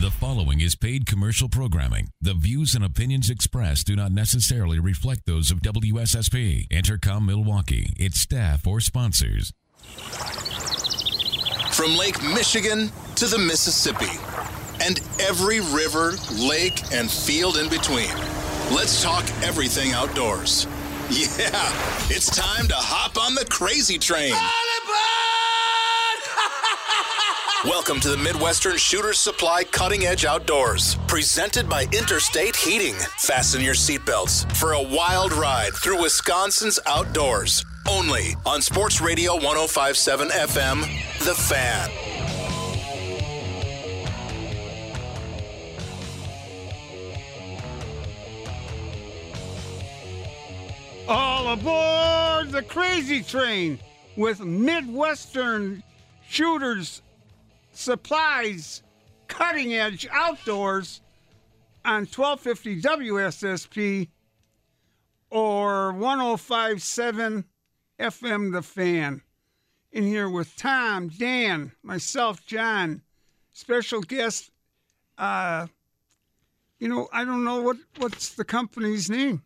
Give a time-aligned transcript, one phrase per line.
[0.00, 2.08] The following is paid commercial programming.
[2.20, 8.18] The views and opinions expressed do not necessarily reflect those of WSSP, Entercom Milwaukee, its
[8.20, 9.52] staff, or sponsors.
[11.72, 14.10] From Lake Michigan to the Mississippi
[14.84, 18.10] and every river, lake, and field in between.
[18.74, 20.66] Let's talk everything outdoors.
[21.10, 21.28] Yeah,
[22.08, 24.32] it's time to hop on the crazy train.
[27.64, 32.96] Welcome to the Midwestern Shooter's Supply Cutting Edge Outdoors, presented by Interstate Heating.
[33.18, 37.64] Fasten your seatbelts for a wild ride through Wisconsin's outdoors.
[37.88, 40.80] Only on Sports Radio 1057 FM,
[41.20, 41.88] The Fan.
[51.06, 53.78] All aboard the crazy train
[54.16, 55.84] with Midwestern
[56.28, 57.02] Shooters
[57.72, 58.82] Supplies
[59.28, 61.00] Cutting Edge Outdoors
[61.84, 64.08] on 1250 WSSP
[65.30, 67.44] or 1057
[67.98, 69.22] FM The Fan.
[69.90, 73.02] In here with Tom, Dan, myself, John,
[73.52, 74.50] special guest.
[75.18, 75.66] Uh,
[76.78, 79.42] you know, I don't know what what's the company's name.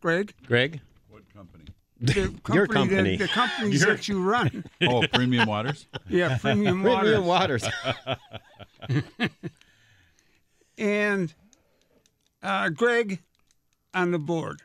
[0.00, 0.80] Greg, Greg?
[2.02, 3.16] The company, Your company.
[3.16, 4.64] the, the companies that you run.
[4.82, 5.86] Oh, Premium Waters?
[6.08, 7.00] Yeah, premium water.
[7.02, 7.64] Premium Waters.
[10.78, 11.34] and
[12.42, 13.20] uh, Greg
[13.94, 14.62] on the board.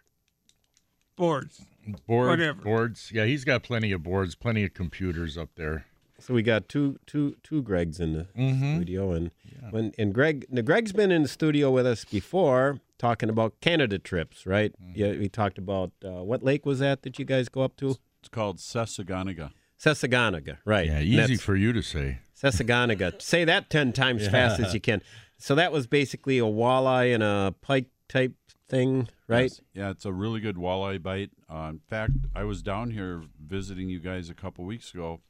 [1.15, 1.61] Boards.
[2.05, 2.61] Board, Whatever.
[2.61, 3.11] boards.
[3.13, 5.85] Yeah, he's got plenty of boards, plenty of computers up there.
[6.19, 8.75] so we got two two two Gregs in the Mm-hmm.
[8.77, 9.31] studio and
[9.71, 13.99] when and Greg now Greg's been in the studio with us before talking about Canada
[13.99, 14.73] trips, right?
[14.81, 14.91] Mm-hmm.
[14.95, 17.97] Yeah, we talked about uh, what lake was that that you guys go up to?
[18.19, 19.51] It's called Sesagoniga.
[19.79, 20.87] Sesagoniga, right.
[20.87, 22.19] Yeah, easy for you to say.
[22.35, 23.21] Sesagoniga.
[23.21, 25.01] Say that 10 times fast as you can.
[25.37, 28.33] So that was basically a walleye and a pike type
[28.67, 29.43] thing, right?
[29.43, 29.61] Yes.
[29.73, 31.29] Yeah, it's a really good walleye bite.
[31.49, 35.21] Uh, in fact, I was down here visiting you guys a couple weeks ago,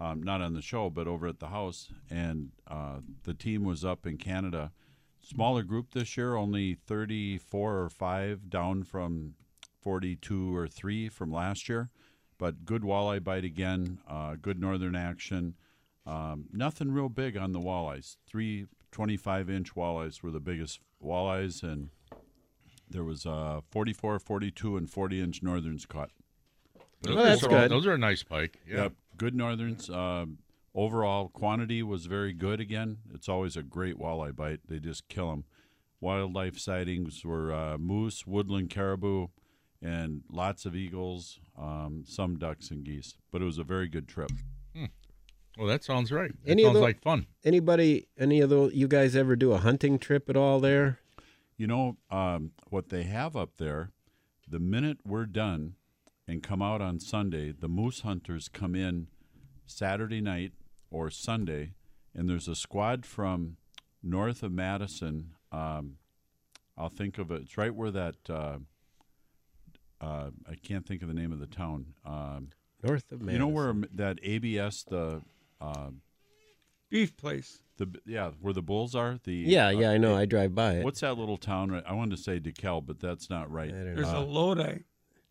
[0.00, 3.84] um, not on the show, but over at the house, and uh, the team was
[3.84, 4.72] up in Canada.
[5.24, 9.34] Smaller group this year, only 34 or 5, down from
[9.80, 11.90] 42 or 3 from last year.
[12.38, 15.54] But good walleye bite again, uh, good northern action.
[16.06, 18.16] Um, nothing real big on the walleyes.
[18.26, 21.88] Three 25 inch walleyes were the biggest walleyes, and
[22.90, 26.10] there was uh, 44, 42, and 40 inch northerns caught.
[27.02, 27.70] Those, Well, that's are, good.
[27.70, 28.58] those are a nice pike.
[28.68, 28.82] Yeah.
[28.84, 29.88] Yep, good northerns.
[29.88, 30.38] Um,
[30.74, 32.98] overall quantity was very good again.
[33.14, 34.60] It's always a great walleye bite.
[34.68, 35.44] They just kill them.
[36.00, 39.28] Wildlife sightings were uh, moose, woodland caribou,
[39.80, 43.16] and lots of eagles, um, some ducks and geese.
[43.30, 44.30] But it was a very good trip.
[45.56, 46.32] Well, that sounds right.
[46.44, 47.26] That Any of sounds the- like fun.
[47.44, 50.98] Anybody, any of those, you guys ever do a hunting trip at all there?
[51.56, 53.92] You know um, what they have up there.
[54.48, 55.74] The minute we're done
[56.26, 59.06] and come out on Sunday, the moose hunters come in
[59.64, 60.52] Saturday night
[60.94, 61.72] or Sunday,
[62.14, 63.56] and there's a squad from
[64.00, 65.32] north of Madison.
[65.50, 65.96] Um,
[66.78, 67.42] I'll think of it.
[67.42, 68.14] It's right where that.
[68.30, 68.58] Uh,
[70.00, 71.86] uh, I can't think of the name of the town.
[72.06, 72.50] Um,
[72.82, 73.32] North of Madison.
[73.32, 75.22] you know where that ABS the.
[75.60, 75.90] Uh,
[76.90, 77.58] Beef place.
[77.78, 79.18] the yeah, where the bulls are.
[79.24, 80.14] The Yeah, uh, yeah, I know.
[80.16, 80.84] I drive by it.
[80.84, 81.72] What's that little town?
[81.72, 81.82] Right?
[81.84, 83.70] I wanted to say DeKalb, but that's not right.
[83.70, 84.20] I don't There's know.
[84.20, 84.78] a Lodi.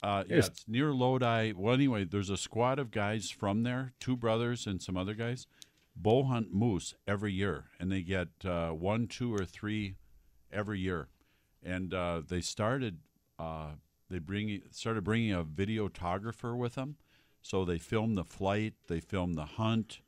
[0.03, 1.53] Uh, yeah, it's near Lodi.
[1.53, 5.47] Well, anyway, there's a squad of guys from there, two brothers and some other guys,
[5.95, 9.95] bow hunt moose every year, and they get uh, one, two, or three
[10.51, 11.07] every year.
[11.63, 12.97] And uh, they started,
[13.39, 13.75] uh,
[14.09, 16.97] they bring started bringing a videographer with them,
[17.41, 20.01] so they film the flight, they film the hunt.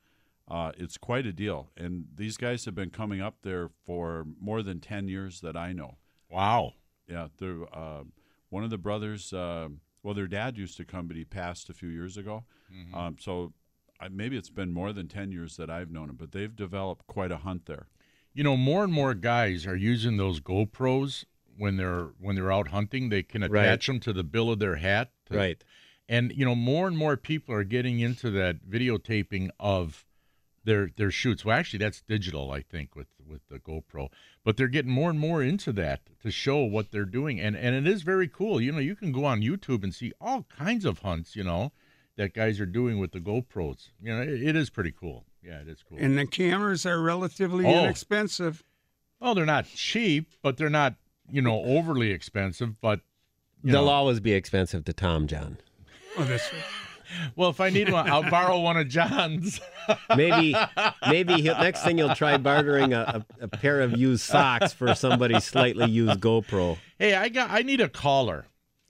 [0.46, 4.62] Uh, it's quite a deal, and these guys have been coming up there for more
[4.62, 5.96] than ten years that I know.
[6.30, 6.74] Wow.
[7.08, 8.04] Yeah, they're, uh,
[8.50, 9.31] one of the brothers.
[9.31, 9.70] Uh,
[10.06, 12.44] well, their dad used to come, but he passed a few years ago.
[12.94, 13.54] Um, so
[14.00, 17.07] I, maybe it's been more than ten years that I've known him, but they've developed
[17.07, 17.88] quite a hunt there.
[18.34, 21.25] You know, more and more guys are using those GoPros
[21.57, 23.10] when they're when they're out hunting.
[23.10, 23.63] They can Right.
[23.66, 25.12] attach them to the bill of their hat.
[25.28, 25.63] to- Right.
[26.08, 30.06] And you know, more and more people are getting into that videotaping of
[30.66, 31.46] their their shoots.
[31.46, 34.10] Well, actually, that's digital, I think, with with the GoPro.
[34.44, 37.76] But they're getting more and more into that to show what they're doing, and and
[37.76, 38.60] it is very cool.
[38.62, 41.36] You know, you can go on YouTube and see all kinds of hunts.
[41.36, 41.72] You know,
[42.18, 43.90] that guys are doing with the GoPros.
[44.02, 45.26] You know, it, it is pretty cool.
[45.44, 45.98] Yeah, it is cool.
[46.02, 47.84] And the cameras are relatively Oh.
[47.84, 48.64] inexpensive.
[49.22, 50.96] oh, they're not cheap, but they're not
[51.32, 52.80] you know overly expensive.
[52.82, 53.02] But
[53.64, 55.58] They'll know, always be expensive to Tom John.
[56.18, 56.50] Oh, this
[57.36, 59.60] well, if I need one, I'll borrow one of John's.
[60.16, 60.56] Maybe,
[61.07, 64.96] maybe he'll, next thing you'll try bartering a, a, a pair of used socks for
[64.96, 66.80] somebody's slightly used GoPro.
[66.98, 68.48] Hey, I got I need a caller.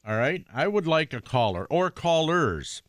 [0.08, 0.46] All right?
[0.54, 2.82] I would like a caller or callers.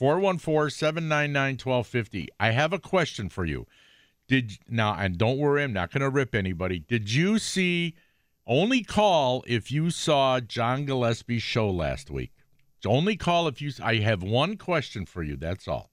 [0.00, 2.28] 414-799-1250.
[2.38, 3.66] I have a question for you.
[4.28, 6.78] Did now and don't worry, I'm not going to rip anybody.
[6.78, 7.96] Did you see
[8.46, 12.30] only call if you saw John Gillespie's show last week?
[12.86, 15.90] Only call if you I have one question for you, that's all.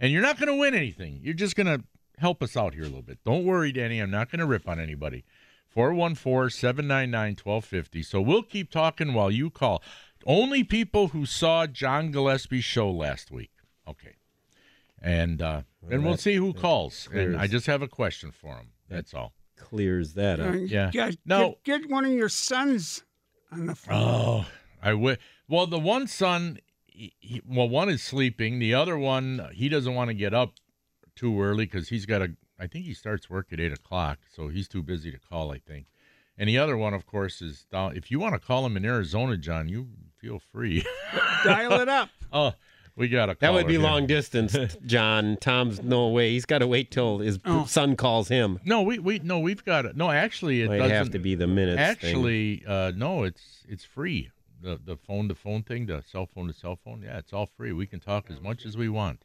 [0.00, 1.20] And you're not going to win anything.
[1.22, 1.84] You're just going to
[2.18, 3.18] help us out here a little bit.
[3.24, 3.98] Don't worry, Danny.
[4.00, 5.24] I'm not going to rip on anybody.
[5.68, 8.02] 414 799 1250.
[8.02, 9.82] So we'll keep talking while you call.
[10.26, 13.50] Only people who saw John Gillespie's show last week.
[13.88, 14.16] Okay.
[15.00, 17.08] And uh, and we'll see who calls.
[17.12, 18.68] And I just have a question for him.
[18.88, 19.32] That's all.
[19.56, 20.54] Clears that Uh, up.
[20.66, 20.90] Yeah.
[20.92, 21.56] Get, No.
[21.64, 23.02] get, get one of your sons
[23.50, 23.96] on the phone.
[23.96, 24.46] Oh,
[24.82, 25.18] I would.
[25.48, 28.58] Well, the one son, he, he- well, one is sleeping.
[28.58, 30.54] The other one, he doesn't want to get up
[31.14, 32.32] too early because he's got a.
[32.58, 35.52] I think he starts work at eight o'clock, so he's too busy to call.
[35.52, 35.86] I think.
[36.38, 37.96] And the other one, of course, is down.
[37.96, 39.88] If you want to call him in Arizona, John, you
[40.18, 40.84] feel free.
[41.44, 42.08] Dial it up.
[42.32, 42.54] oh,
[42.96, 43.36] we got a.
[43.40, 43.82] That would be here.
[43.82, 44.56] long distance,
[44.86, 45.36] John.
[45.40, 46.30] Tom's no way.
[46.30, 47.66] He's got to wait till his Oh.
[47.66, 48.60] son calls him.
[48.64, 49.96] No, we we no, we've got it.
[49.96, 51.76] No, actually, it Might doesn't have to be the minutes.
[51.76, 51.84] thing.
[52.10, 54.30] Actually, uh, no, it's it's free.
[54.62, 57.50] The the phone to phone thing, the cell phone to cell phone, yeah, it's all
[57.56, 57.72] free.
[57.72, 59.24] We can talk as much as we want.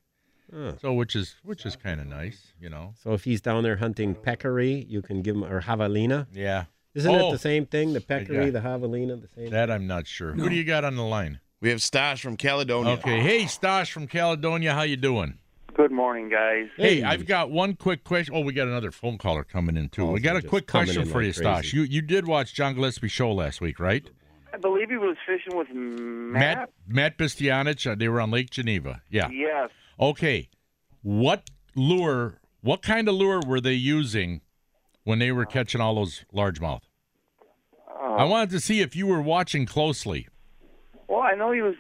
[0.82, 2.94] So which is which is kind of nice, you know.
[3.04, 6.28] So if he's down there hunting peccary, you can give him or javelina.
[6.34, 6.66] Yeah.
[6.96, 7.94] Isn't Oh, it the same thing?
[7.94, 9.50] The peccary, got- the javelina, the same.
[9.52, 10.32] That I'm not sure.
[10.34, 11.40] Who do you got on the line?
[11.60, 12.94] We have Stash from Caledonia.
[12.94, 13.20] Okay.
[13.20, 15.38] Hey, Stosh from Caledonia, how you doing?
[15.76, 16.68] Good morning, guys.
[16.78, 18.34] Hey, I've got one quick question.
[18.36, 20.08] Oh, we got another phone caller coming in too.
[20.08, 21.60] Oh, we got a quick question for like you, Stosh.
[21.62, 21.78] crazy.
[21.78, 24.10] You you did watch John Gillespie's show last week, right?
[24.54, 26.58] I believe he was fishing with Matt.
[26.58, 27.90] Matt Matt Bastianich.
[27.90, 29.02] Uh, they were on Lake Geneva.
[29.10, 29.30] Yeah.
[29.30, 29.70] Yes.
[30.00, 30.50] Okay.
[31.02, 32.40] What lure?
[32.62, 34.42] What kind of lure were they using
[35.04, 36.82] when they were catching all those largemouth?
[38.00, 40.28] I wanted to see if you were watching closely.
[41.08, 41.76] Well, I know he was.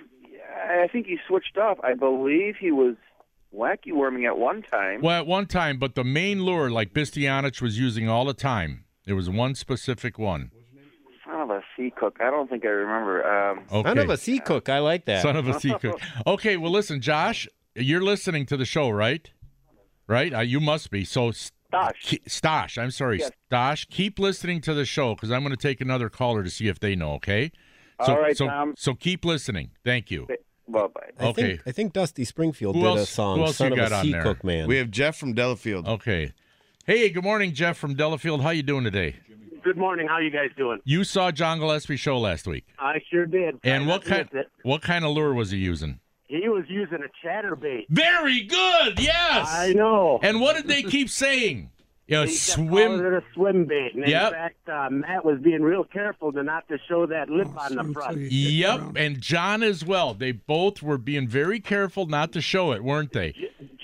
[0.69, 1.79] I think he switched up.
[1.83, 2.95] I believe he was
[3.55, 5.01] wacky worming at one time.
[5.01, 8.85] Well, at one time, but the main lure, like Bastianich was using all the time,
[9.05, 10.51] there was one specific one.
[11.47, 12.17] Son of a sea cook.
[12.21, 13.25] I don't think I remember.
[13.27, 13.89] Um, Okay.
[13.89, 14.69] Son of a sea cook.
[14.69, 15.21] I like that.
[15.21, 15.99] Son of a sea cook.
[16.25, 19.29] Okay, well, listen, Josh, you're listening to the show, right?
[20.07, 20.33] Right?
[20.33, 21.03] Uh, you must be.
[21.03, 22.19] So, Stosh.
[22.27, 23.31] Stosh, I'm sorry, Yes.
[23.51, 26.67] Stosh, keep listening to the show because I'm going to take another caller to see
[26.67, 27.13] if they know.
[27.13, 27.51] Okay.
[28.05, 28.73] So, All right, so, Tom.
[28.77, 29.71] So keep listening.
[29.83, 30.27] Thank you.
[30.69, 31.01] Bye bye.
[31.19, 31.41] I Okay.
[31.41, 33.95] Think, I think Dusty Springfield Who did a song, who else "Son you of a
[33.95, 34.21] on Sea there?
[34.21, 35.88] Cook Man." We have Jeff from Delafield.
[35.88, 36.33] Okay.
[36.85, 38.41] Hey, good morning, Jeff from Delafield.
[38.41, 39.15] How you doing today?
[39.63, 40.07] Good morning.
[40.07, 40.80] How you guys doing?
[40.86, 43.56] You saw John Gillespie show last week, I sure did.
[43.63, 44.48] and I what kind it.
[44.63, 46.00] what kind of lure was he using?
[46.27, 47.86] He was using a chatterbait.
[47.89, 49.00] Very good.
[49.00, 49.48] Yes.
[49.50, 50.19] I know.
[50.21, 51.71] And what did they keep saying?
[52.07, 53.06] You know, He kept calling swim.
[53.06, 53.94] it a swim bait.
[53.95, 54.27] And Yep.
[54.27, 57.76] in fact, uh, Matt was being real careful to not to show that lip on
[57.76, 58.14] the front.
[58.14, 58.97] till you get Yep, around.
[58.97, 60.14] and John as well.
[60.14, 63.33] They both were being very careful not to show it, weren't they?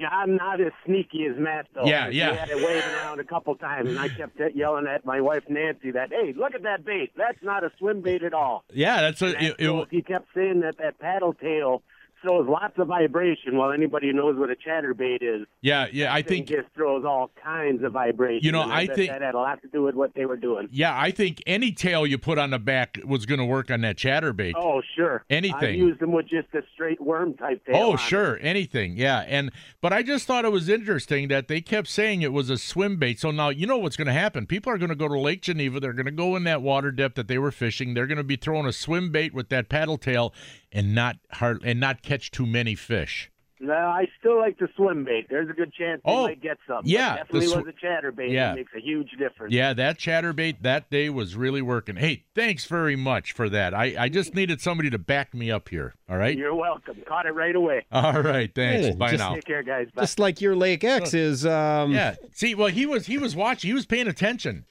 [0.03, 1.86] John not as sneaky as Matt though.
[1.86, 2.33] Yeah, He yeah.
[2.33, 5.91] had it waving around a couple times, and I kept yelling at my wife Nancy
[5.91, 7.12] that, "Hey, look at that bait.
[7.15, 10.60] That's not a swim bait at all." Yeah, that's what it, it, he kept saying
[10.62, 11.81] that that paddle tail
[12.24, 13.58] throws lots of vibration.
[13.58, 17.30] Well, anybody who knows what a chatterbait is, Yeah, yeah, I think just throws all
[17.44, 18.44] kinds of vibration.
[18.44, 20.38] You know, and I think- that had a lot to do with what they were
[20.38, 20.70] doing.
[20.72, 23.82] yeah, I think any tail you put on the back was going to work on
[23.82, 24.53] that chatterbait.
[24.56, 25.24] Oh, sure.
[25.30, 25.53] Anything.
[25.63, 27.75] I used them with just a straight worm type tail.
[27.75, 28.00] Oh, on it.
[28.00, 29.25] sure, anything, yeah.
[29.27, 29.51] And
[29.82, 32.96] but I just thought it was interesting that they kept saying it was a swim
[32.98, 33.20] bait.
[33.20, 34.48] So now you know what's going to happen.
[34.48, 35.80] People are going to go to Lake Geneva.
[35.82, 37.94] They're going to go in that water depth that they were fishing.
[37.94, 40.34] They're going to be throwing a swim bait with that paddle tail
[40.72, 43.29] and not hard and not catch too many fish.
[43.60, 45.27] No, I still like the swim bait.
[45.29, 46.82] There's a good chance they Oh, might get some.
[46.84, 48.29] Yeah, the definitely sw- was a chatterbait.
[48.34, 48.51] yeah.
[48.51, 49.53] It makes a huge difference.
[49.53, 51.96] Yeah, that chatterbait that day was really working.
[51.96, 53.74] Hey, thanks very much for that.
[53.74, 55.93] I, I just needed somebody to back me up here.
[56.10, 56.38] All right.
[56.38, 56.98] You're welcome.
[57.08, 57.86] Caught it right away.
[57.93, 58.53] All right.
[58.53, 58.88] Thanks.
[58.88, 59.36] Yeah, Bye just- now.
[59.36, 59.88] Take care, guys.
[59.96, 60.01] Bye.
[60.01, 61.46] Just like your Lake X is.
[61.46, 62.15] Um, Yeah.
[62.34, 63.70] See, well, he was he was watching.
[63.70, 64.65] He was paying attention.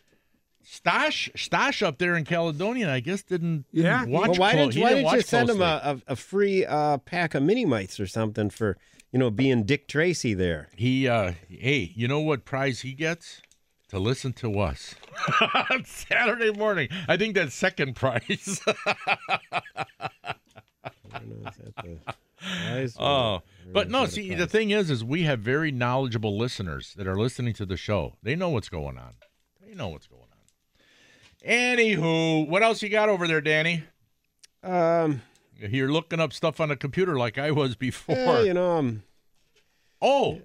[0.74, 4.04] Stash, Stash up there in Caledonia, I guess didn't, didn't Yeah.
[4.06, 4.28] watch.
[4.30, 5.90] Well, why clo- didn't, he why didn't didn't watch you send him closely.
[5.90, 8.78] a, a, a free uh, pack of mini mites or something for
[9.12, 10.70] you know being Dick Tracy there?
[10.74, 13.42] He, uh, hey, you know what prize he gets?
[13.90, 14.94] To listen to us
[15.70, 16.88] on Saturday morning.
[17.06, 18.58] I think that's second prize.
[22.98, 24.06] oh, but no.
[24.06, 27.76] See, the thing is, is we have very knowledgeable listeners that are listening to the
[27.76, 28.14] show.
[28.22, 29.12] They know what's going on.
[29.60, 30.21] They know what's going on.
[31.46, 33.82] Anywho, what else you got over there, Danny?
[34.62, 35.22] Um,
[35.58, 38.14] You're looking up stuff on a computer like I was before.
[38.16, 39.02] yeah, you know, um,
[40.00, 40.40] oh,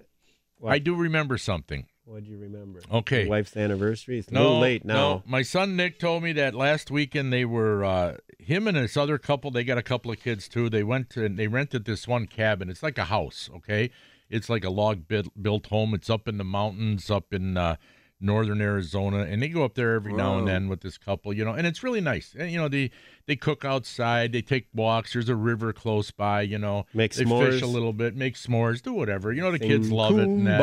[0.58, 0.72] What?
[0.72, 1.86] I do remember something.
[2.04, 2.80] what do you remember?
[2.90, 3.20] Okay.
[3.22, 4.18] Your wife's anniversary.
[4.18, 4.94] It's a No, little late no.
[4.94, 5.22] now.
[5.26, 9.18] My son Nick told me that last weekend they were uh, him and this other
[9.18, 9.52] couple.
[9.52, 10.68] They got a couple of kids too.
[10.68, 12.70] They went to they rented this one cabin.
[12.70, 13.48] It's like a house.
[13.54, 13.90] Okay,
[14.30, 15.94] it's like a log built built home.
[15.94, 17.76] It's up in the mountains, up in uh,
[18.20, 21.32] northern Arizona, and they go up there every now and then with this couple.
[21.32, 22.34] You know, and it's really nice.
[22.38, 22.90] And you know, they
[23.26, 24.32] they cook outside.
[24.32, 25.12] They take walks.
[25.12, 26.42] There's a river close by.
[26.42, 27.52] You know, Make they s'mores.
[27.52, 29.32] fish a little bit, make s'mores, do whatever.
[29.32, 30.24] You know, the kids Sing love it.
[30.24, 30.58] And that.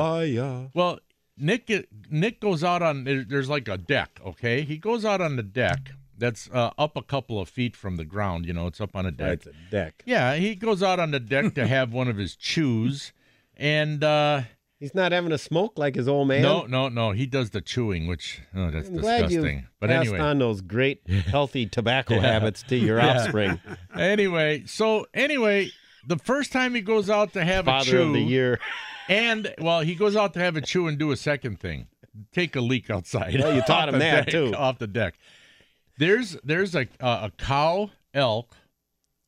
[0.74, 1.00] Well,
[1.38, 1.72] Nick
[2.10, 4.20] Nick goes out on there's like a deck.
[4.26, 7.98] Okay, he goes out on the deck that's uh, up a couple of feet from
[7.98, 8.46] the ground.
[8.46, 9.44] You know, it's up on a deck.
[9.44, 10.04] That's a deck.
[10.06, 13.12] Yeah, he goes out on the deck to have one of his chews,
[13.58, 14.44] and uh,
[14.86, 16.44] He's not having a smoke like his old man.
[16.44, 19.68] no, no, no, he does the chewing, which oh, that's I'm glad you disgusting.
[19.80, 23.60] But passed anyway, on those great healthy tobacco habits to your offspring.
[23.98, 25.72] anyway, so anyway,
[26.06, 28.60] the first time he goes out to have a Father chew, of the year.
[29.10, 31.88] and well, he goes out to have a chew and do a second thing,
[32.32, 33.40] take a leak outside.
[33.40, 34.54] Well, you taught him that, deck, too.
[34.54, 35.16] off the deck.
[35.98, 38.56] There's there's a a cow elk,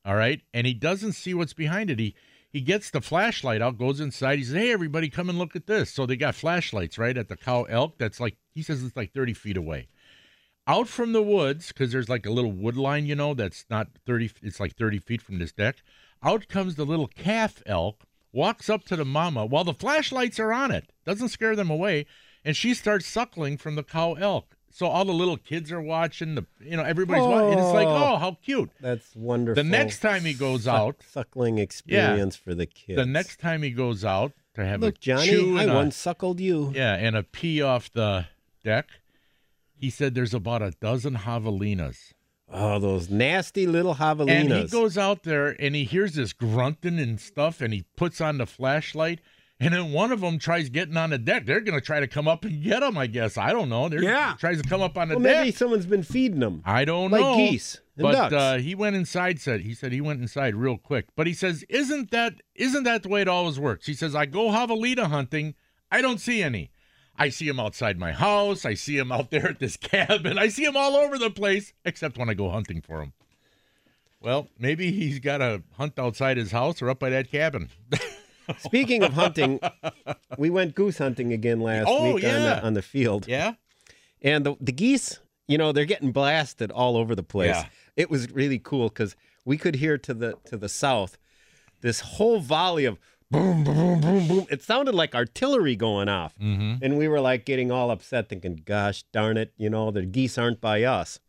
[0.04, 1.98] all right, and he doesn't see what's behind it.
[1.98, 2.14] He
[2.50, 4.38] he gets the flashlight out, goes inside.
[4.38, 7.28] He says, "Hey, everybody, come and look at this." So they got flashlights right at
[7.28, 7.98] the cow elk.
[7.98, 9.88] That's like he says it's like thirty feet away.
[10.66, 13.88] Out from the woods, because there's like a little wood line, you know, that's not
[14.06, 14.30] thirty.
[14.42, 15.76] It's like thirty feet from this deck.
[16.22, 20.52] Out comes the little calf elk, walks up to the mama while the flashlights are
[20.52, 20.92] on it.
[21.04, 22.06] Doesn't scare them away,
[22.44, 24.56] and she starts suckling from the cow elk.
[24.70, 26.34] So all the little kids are watching.
[26.34, 27.52] The you know everybody's watching.
[27.52, 28.12] And it's like, Oh.
[28.14, 28.70] oh, how cute.
[28.80, 29.62] That's wonderful.
[29.62, 32.96] The next time he goes Suck- out, suckling experience for the kids.
[32.96, 35.96] the next time he goes out to have Look, a Johnny, chew I a- once
[35.96, 36.72] suckled you.
[36.74, 38.26] yeah, and a pee off the
[38.64, 38.86] deck.
[39.76, 42.12] He said there's about a dozen javelinas.
[42.50, 44.30] Oh, those nasty little javelinas.
[44.30, 48.20] And he goes out there and he hears this grunting and stuff, and he puts
[48.20, 49.20] on the flashlight.
[49.60, 51.44] And then one of them tries getting on the deck.
[51.44, 53.36] They're going to try to come up and get him, I guess.
[53.36, 53.88] I don't know.
[53.88, 54.36] They're, Yeah.
[54.38, 55.36] Tries to come up on the well, deck.
[55.38, 56.62] maybe someone's been feeding them.
[56.64, 57.32] I don't like know.
[57.32, 58.34] Like geese and but ducks.
[58.34, 59.40] Uh, he went inside.
[59.40, 61.06] Said he said he went inside real quick.
[61.16, 64.26] But he says, "Isn't that isn't that the way it always works?" He says, "I
[64.26, 65.54] go javelina hunting.
[65.90, 66.70] I don't see any.
[67.16, 68.64] I see him outside my house.
[68.64, 70.38] I see him out there at this cabin.
[70.38, 73.12] I see him all over the place, except when I go hunting for him."
[74.20, 77.70] Well, maybe he's got to hunt outside his house or up by that cabin.
[78.58, 79.60] Speaking of hunting,
[80.38, 83.26] we went goose hunting again last Oh, week on, the, on the field.
[83.28, 83.54] yeah.
[84.22, 87.54] And the, the geese, you know, they're getting blasted all over the place.
[87.56, 87.66] Yeah.
[87.96, 89.14] It was really cool because
[89.44, 91.18] we could hear to the to the south
[91.80, 92.98] this whole volley of
[93.30, 94.46] boom, boom, boom, boom.
[94.50, 96.34] It sounded like artillery going off.
[96.38, 96.82] Mm-hmm.
[96.84, 100.36] And we were like getting all upset, thinking, gosh darn it, you know, the geese
[100.38, 101.20] aren't by us.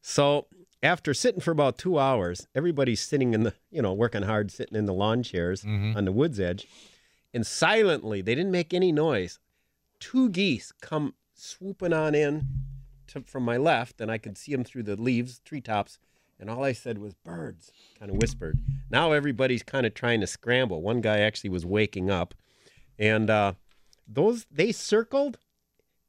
[0.00, 0.46] So
[0.84, 4.76] after sitting for about two hours, everybody's sitting in the, you know, working hard, sitting
[4.76, 5.96] in the lawn chairs Mm-hmm.
[5.96, 6.68] on the woods edge.
[7.32, 9.40] And silently, they didn't make any noise.
[9.98, 12.46] Two geese come swooping on in
[13.08, 15.98] to, from my left, and I could see them through the leaves, treetops.
[16.38, 18.58] And all I said was birds, kind of whispered.
[18.90, 20.82] Now everybody's kind of trying to scramble.
[20.82, 22.34] One guy actually was waking up.
[22.98, 23.54] And uh,
[24.06, 25.38] those, they circled.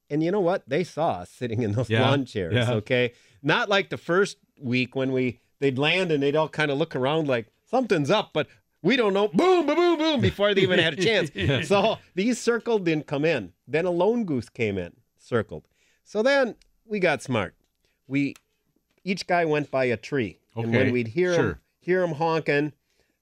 [0.10, 0.64] And you know what?
[0.68, 2.74] They saw us sitting in those Yeah, lawn chairs, yeah.
[2.74, 3.14] okay?
[3.42, 6.96] Not like the first week when we they'd land and they'd all kind of look
[6.96, 8.48] around like something's up, but
[8.82, 9.28] we don't know.
[9.28, 11.32] Boom, boom, boom, boom, before they even had a chance.
[11.68, 13.54] So these circled didn't come in.
[13.68, 15.68] Then a lone goose came in, circled.
[16.04, 17.56] So then we got smart.
[18.08, 18.36] We
[19.04, 21.62] each guy went by a tree, and when we'd hear sure.
[21.80, 22.74] hear them honking,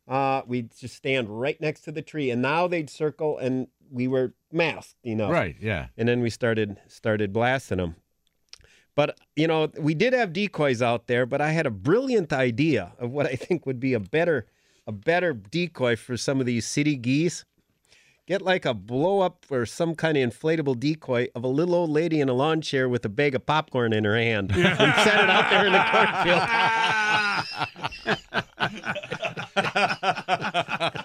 [0.08, 4.08] uh, we'd just stand right next to the tree, and now they'd circle, and we
[4.08, 5.30] were masked, you know.
[5.30, 5.56] Right.
[5.60, 5.88] Yeah.
[5.98, 7.96] And then we started started blasting them.
[8.96, 12.94] But you know, we did have decoys out there, but I had a brilliant idea
[13.00, 14.46] of what I think would be a better
[14.86, 17.46] a better decoy for some of these city geese.
[18.26, 21.90] Get like a blow up or some kind of inflatable decoy of a little old
[21.90, 24.64] lady in a lawn chair with a bag of popcorn in her hand and
[25.04, 26.42] set it out there in the cornfield.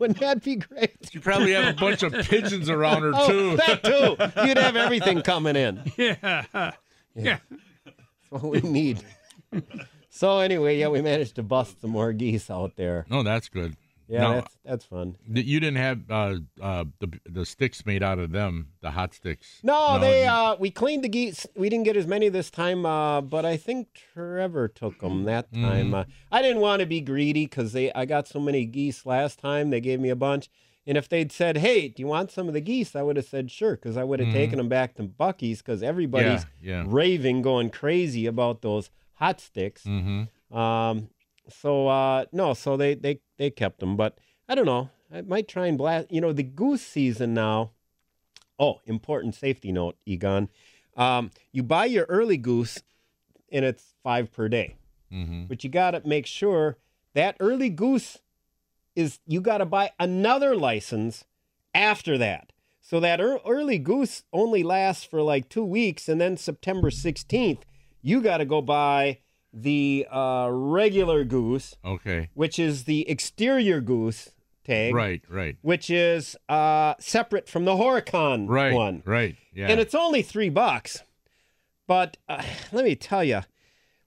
[0.00, 1.14] Wouldn't that be great?
[1.14, 3.56] You probably have a bunch of pigeons around her Oh, too.
[3.58, 4.16] that too.
[4.46, 5.80] You'd have everything coming in.
[5.96, 6.72] Yeah.
[7.14, 7.38] Yeah.
[7.84, 7.96] That's
[8.30, 9.04] what we need.
[10.08, 13.04] So anyway, yeah, we managed to bust some more geese out there.
[13.10, 13.76] No, that's good.
[14.10, 15.16] Yeah, Now, that's that's fun.
[15.32, 19.60] you didn't have uh, uh, the the sticks made out of them, the hot sticks.
[19.62, 21.46] No, they you- uh we cleaned the geese.
[21.56, 25.52] We didn't get as many this time, uh, but I think Trevor took them that
[25.54, 25.90] time.
[25.90, 25.94] Mhm.
[25.94, 29.38] Uh, I didn't want to be greedy because they I got so many geese last
[29.38, 29.70] time.
[29.70, 30.48] They gave me a bunch,
[30.88, 33.26] and if they'd said, "Hey, do you want some of the geese?" I would have
[33.26, 34.32] said sure because I would have Mhm.
[34.40, 36.82] taken them back to Bucky's because everybody's yeah.
[36.84, 39.84] raving, going crazy about those hot sticks.
[39.84, 40.56] Mm-hmm.
[40.56, 41.10] Um,
[41.48, 44.18] so uh, no, so they they they kept them, but
[44.48, 44.90] I don't know.
[45.12, 46.12] I might try and blast.
[46.12, 47.70] You know, the goose season now.
[48.58, 50.50] Oh, important safety note, Egon.
[50.94, 52.82] Um, you buy your early goose,
[53.50, 54.76] and it's five per day,
[55.10, 55.44] Mm-hmm.
[55.46, 56.76] but you got to make sure
[57.14, 58.18] that early goose
[58.94, 59.18] is.
[59.26, 61.24] You got to buy another license
[61.74, 62.52] after that.
[62.82, 67.62] So that ear- early goose only lasts for like two weeks, and then September 16th,
[68.02, 69.18] you got to go buy
[69.52, 72.28] the uh, regular goose, Okay.
[72.34, 74.30] which is the exterior goose
[74.64, 75.22] tag, Right.
[75.28, 75.56] Right.
[75.62, 78.72] which is uh, separate from the Horicon Right.
[78.72, 79.02] one.
[79.04, 79.36] Right.
[79.54, 79.68] Yeah.
[79.68, 81.02] And it's only three bucks.
[81.86, 82.42] But uh,
[82.72, 83.40] let me tell you,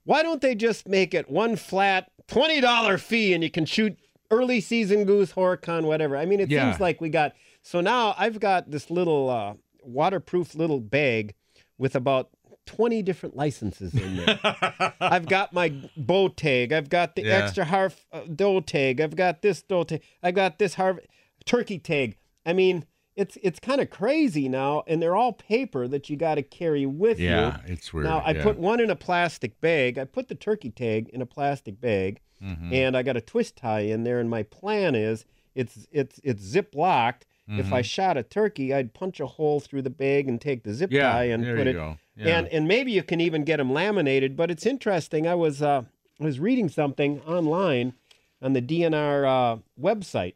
[0.05, 3.97] why don't they just make it one flat $20 fee and you can shoot
[4.31, 6.15] early season goose, Horicon, whatever?
[6.15, 6.69] I mean, it Yeah.
[6.71, 7.33] seems like we got.
[7.62, 11.33] So now I've got this little uh, waterproof little bag
[11.77, 12.29] with about
[12.65, 14.39] 20 different licenses in there.
[15.01, 16.72] I've got my bow tag.
[16.74, 17.34] I've got the Yeah.
[17.43, 19.01] extra harf uh, doe tag.
[19.01, 20.01] I've got this doe tag.
[20.22, 21.00] I've got this harv
[21.46, 22.17] turkey tag.
[22.46, 26.36] I mean, it's it's kind of crazy now, and they're all paper that you got
[26.36, 27.29] to carry with you.
[27.29, 28.05] Yeah, it's weird.
[28.08, 28.43] Now I yeah.
[28.43, 29.98] put one in a plastic bag.
[30.00, 32.74] I put the turkey tag in a plastic bag, Mhm.
[32.74, 34.20] and I got a twist tie in there.
[34.20, 37.25] And my plan is it's it's it's zip locked.
[37.46, 37.86] If I Mhm.
[37.86, 41.12] shot a turkey, I'd punch a hole through the bag and take the zip Yeah,
[41.12, 41.74] tie and there put you it.
[41.74, 41.98] go.
[42.15, 42.38] Yeah.
[42.38, 44.36] And and maybe you can even get them laminated.
[44.36, 45.27] But it's interesting.
[45.27, 45.84] I was uh,
[46.20, 47.93] I was reading something online
[48.41, 50.36] on the DNR uh, website,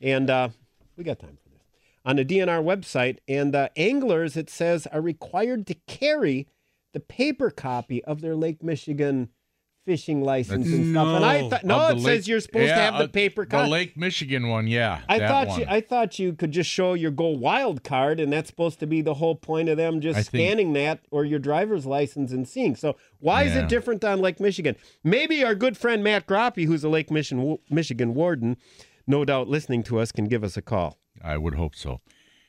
[0.00, 0.48] and uh,
[0.96, 1.62] we got time for this
[2.04, 3.18] on the DNR website.
[3.26, 6.46] And uh, anglers, it says, are required to carry
[6.92, 9.30] the paper copy of their Lake Michigan
[9.84, 11.06] fishing license and stuff.
[11.08, 11.48] And I No.
[11.50, 13.66] thought, no, it the says you're supposed to have the uh, paper The.
[13.66, 15.02] Lake Michigan one, yeah.
[15.08, 15.60] I thought one.
[15.60, 18.86] you I thought you could just show your Go Wild card, and that's supposed to
[18.86, 22.32] be the whole point of them just I think- scanning that or your driver's license
[22.32, 22.76] and seeing.
[22.76, 24.76] So why is it different on Lake Michigan?
[25.02, 28.56] Maybe our good friend Matt Groppe, who's a Lake Michigan Michigan warden,
[29.06, 30.98] no doubt listening to us, can give us a call.
[31.22, 32.00] I would hope so.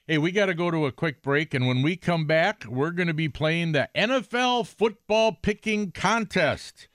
[0.07, 2.91] Hey, we got to go to a quick break, and when we come back, we're
[2.91, 6.87] going to be playing the NFL football picking contest.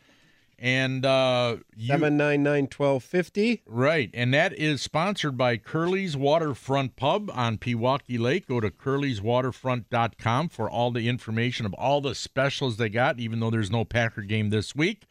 [0.63, 3.63] And uh, Seven nine nine twelve fifty.
[3.65, 8.47] right, and that is sponsored by Curly's Waterfront Pub on Pewaukee Lake.
[8.47, 13.19] Go to curlyswaterfront.com for all the information of all the specials they got.
[13.19, 15.07] Even though there's no Packer game this week,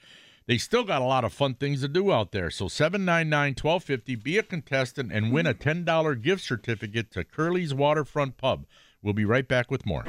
[0.45, 2.51] they still got a lot of fun things to do out there.
[2.51, 8.65] So 799-1250, be a contestant and win a $10 gift certificate to Curly's Waterfront Pub.
[9.01, 10.03] We'll be right back with more.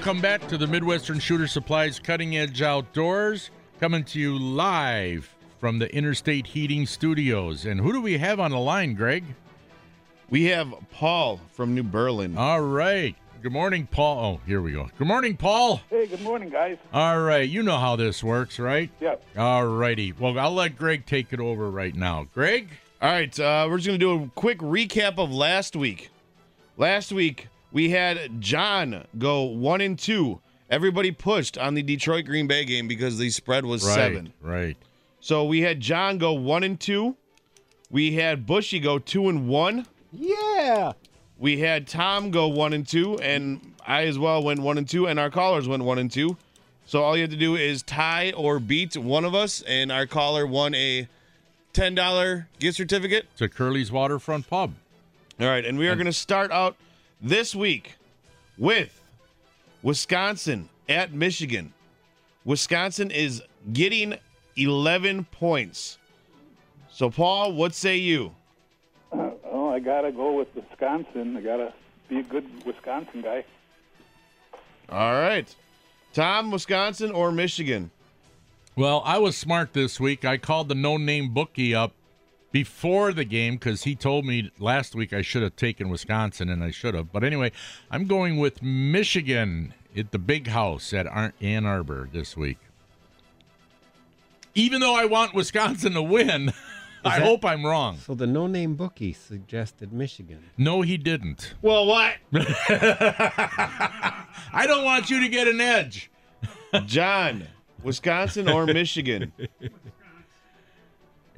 [0.00, 5.78] Welcome back to the Midwestern Shooter Supplies Cutting Edge Outdoors, coming to you live from
[5.78, 7.66] the Interstate Heating Studios.
[7.66, 9.24] And who do we have on the line, Greg?
[10.30, 12.38] We have Paul from New Berlin.
[12.38, 13.14] All right.
[13.42, 14.24] Good morning, Paul.
[14.24, 14.88] Oh, here we go.
[14.96, 15.82] Good morning, Paul.
[15.90, 16.78] Hey, good morning, guys.
[16.94, 17.46] All right.
[17.46, 18.90] You know how this works, right?
[19.00, 19.22] Yep.
[19.36, 20.14] All righty.
[20.18, 22.26] Well, I'll let Greg take it over right now.
[22.32, 22.70] Greg?
[23.02, 26.08] All right, uh, we're just going to do a quick recap of last week.
[26.78, 30.40] Last week, we had John go one and two.
[30.68, 34.32] Everybody pushed on the Detroit Green Bay game because the spread was right, seven.
[34.40, 34.76] Right.
[35.20, 37.16] So we had John go one and two.
[37.90, 39.86] We had Bushy go two and one.
[40.12, 40.92] Yeah.
[41.38, 45.08] We had Tom go one and two, and I as well went one and two,
[45.08, 46.36] and our callers went one and two.
[46.86, 50.06] So all you have to do is tie or beat one of us, and our
[50.06, 51.08] caller won a
[51.72, 53.26] ten dollar gift certificate.
[53.38, 54.74] To Curly's Waterfront Pub.
[55.40, 56.76] All right, and we are going to start out
[57.20, 57.96] this week
[58.58, 59.00] with
[59.82, 61.72] Wisconsin at Michigan.
[62.44, 64.14] Wisconsin is getting
[64.56, 65.98] 11 points.
[66.90, 68.34] So, Paul, what say you?
[69.12, 71.36] Uh, oh, I gotta go with Wisconsin.
[71.36, 71.72] I gotta
[72.08, 73.44] be a good Wisconsin guy.
[74.88, 75.54] All right.
[76.12, 77.90] Tom, Wisconsin or Michigan?
[78.76, 80.24] Well, I was smart this week.
[80.24, 81.92] I called the no name bookie up
[82.52, 86.62] before the game because he told me last week I should have taken Wisconsin, and
[86.64, 87.12] I should have.
[87.12, 87.52] But anyway,
[87.90, 92.58] I'm going with Michigan at the big house at Ar- Ann Arbor this week.
[94.54, 96.52] Even though I want Wisconsin to win,
[97.04, 97.98] I that- hope I'm wrong.
[97.98, 100.40] So the no-name bookie suggested Michigan.
[100.58, 101.54] No, he didn't.
[101.62, 102.14] Well, what?
[104.52, 106.10] I don't want you to get an edge.
[106.86, 107.46] John,
[107.82, 109.32] Wisconsin or Michigan?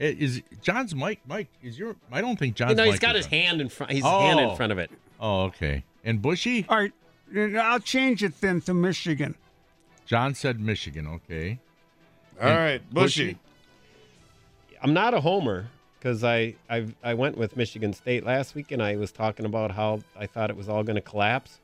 [0.03, 1.21] Eh, Is John's mic?
[1.27, 1.95] Mike, is your?
[2.11, 2.71] I don't think John's.
[2.73, 3.31] You know, he's mic got his on.
[3.31, 3.93] hand in front.
[3.93, 4.21] His Oh.
[4.21, 4.91] hand in front of it.
[5.21, 5.85] Oh, okay.
[6.05, 6.67] And Bushy?
[6.69, 6.93] All right,
[7.57, 9.37] I'll change it then to Michigan.
[10.05, 11.07] John said Michigan.
[11.07, 11.61] Okay.
[12.41, 13.39] All right, Bushy.
[14.83, 18.83] I'm not a homer because I I I went with Michigan State last week and
[18.83, 21.61] I was talking about how I thought it was all going to collapse.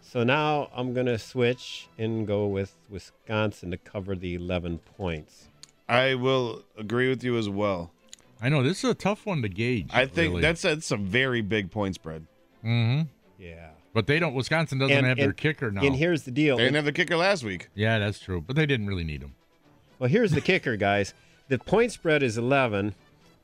[0.00, 5.47] So now I'm going to switch and go with Wisconsin to cover the 11 points.
[5.88, 7.90] I will agree with you as well.
[8.40, 9.90] I know this is a tough one to gauge.
[9.92, 10.42] I think really.
[10.42, 12.26] that's that's a very big point spread.
[12.64, 13.06] Mm-hmm.
[13.38, 13.70] Yeah.
[13.94, 14.34] But they don't.
[14.34, 15.82] Wisconsin doesn't And- have their kicker now.
[15.82, 16.56] And here's the deal.
[16.56, 17.68] They didn't have the kicker last week.
[17.74, 18.40] yeah, that's true.
[18.40, 19.34] But they didn't really need him.
[19.98, 21.14] Well, here's the kicker, guys.
[21.48, 22.94] The point spread is 11,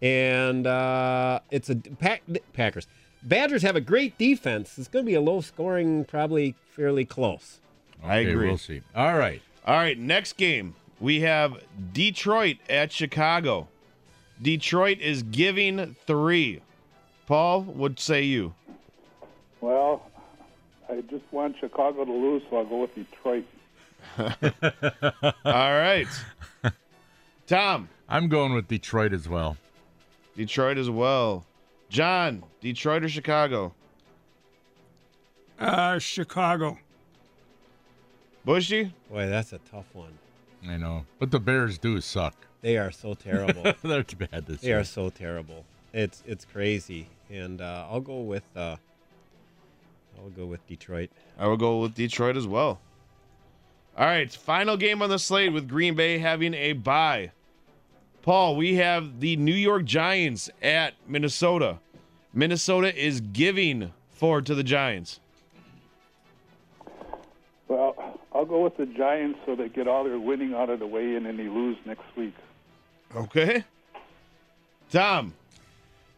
[0.02, 2.86] and uh, it's a pack, Packers.
[3.22, 4.78] Badgers have a great defense.
[4.78, 7.58] It's going to be a low scoring, probably fairly close.
[8.04, 8.46] I agree.
[8.46, 8.82] We'll see.
[8.94, 9.40] All right.
[9.66, 13.68] All right, next game we have Detroit at Chicago.
[14.40, 16.60] Detroit is giving three.
[17.26, 18.54] Paul, what say you?
[19.60, 20.10] Well,
[20.90, 23.44] I just want Chicago to lose, so I'll go with Detroit.
[24.18, 26.06] All right,
[27.46, 29.56] Tom, I'm going with Detroit as well.
[30.36, 31.46] Detroit as well.
[31.88, 33.72] John, Detroit or Chicago?
[35.58, 36.78] Uh, Chicago.
[38.44, 38.92] Bushy?
[39.10, 40.18] Boy, that's a tough one.
[40.68, 41.04] I know.
[41.18, 42.34] But the Bears do suck.
[42.60, 43.62] They are so terrible.
[43.82, 44.56] They're too bad this year.
[44.62, 44.78] they year.
[44.80, 45.64] are so terrible.
[45.92, 48.76] It's it's crazy, and uh, I'll go with uh,
[50.18, 51.10] I'll go with Detroit.
[51.38, 52.80] I will go with Detroit as well.
[53.96, 57.30] All right, final game on the slate with Green Bay having a bye.
[58.22, 61.78] Paul, we have the New York Giants at Minnesota.
[62.32, 65.20] Minnesota is giving four to the Giants.
[68.44, 71.14] I'll go with the Giants so they get all their winning out of the way
[71.14, 72.34] and then they lose next week.
[73.16, 73.64] Okay.
[74.92, 75.32] Tom,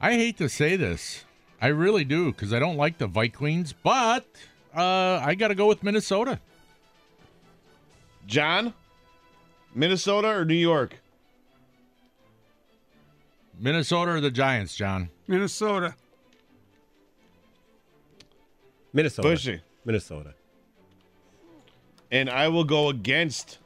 [0.00, 1.24] I hate to say this.
[1.62, 4.26] I really do because I don't like the Vikings, but
[4.74, 6.40] uh, I got to go with Minnesota.
[8.26, 8.74] John,
[9.72, 10.96] Minnesota or New York?
[13.56, 15.10] Minnesota or the Giants, John?
[15.28, 15.94] Minnesota.
[18.92, 19.28] Minnesota.
[19.28, 19.60] Bushy.
[19.84, 20.34] Minnesota.
[22.10, 23.58] And I will go against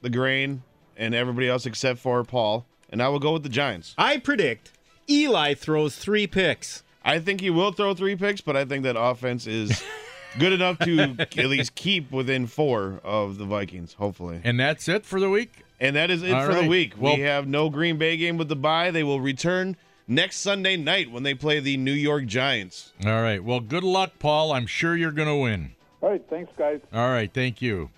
[0.00, 0.62] the grain
[0.96, 2.66] and everybody else except for Paul.
[2.90, 3.94] And I will go with the Giants.
[3.98, 4.72] I predict
[5.08, 6.82] Eli throws three picks.
[7.04, 9.82] I think he will throw three picks, but I think that offense is
[10.38, 14.40] good enough to at least keep within four of the Vikings, hopefully.
[14.44, 15.64] And that's it for the week.
[15.80, 16.94] And that is it All for the week.
[16.98, 18.90] Well- we have no Green Bay game with the bye.
[18.90, 22.92] They will return next Sunday night when they play the New York Giants.
[23.04, 23.42] All right.
[23.42, 24.52] Well, good luck, Paul.
[24.52, 25.72] I'm sure you're going to win.
[26.04, 26.80] All right, thanks, guys.
[26.92, 27.32] All right.
[27.32, 27.88] Thank you.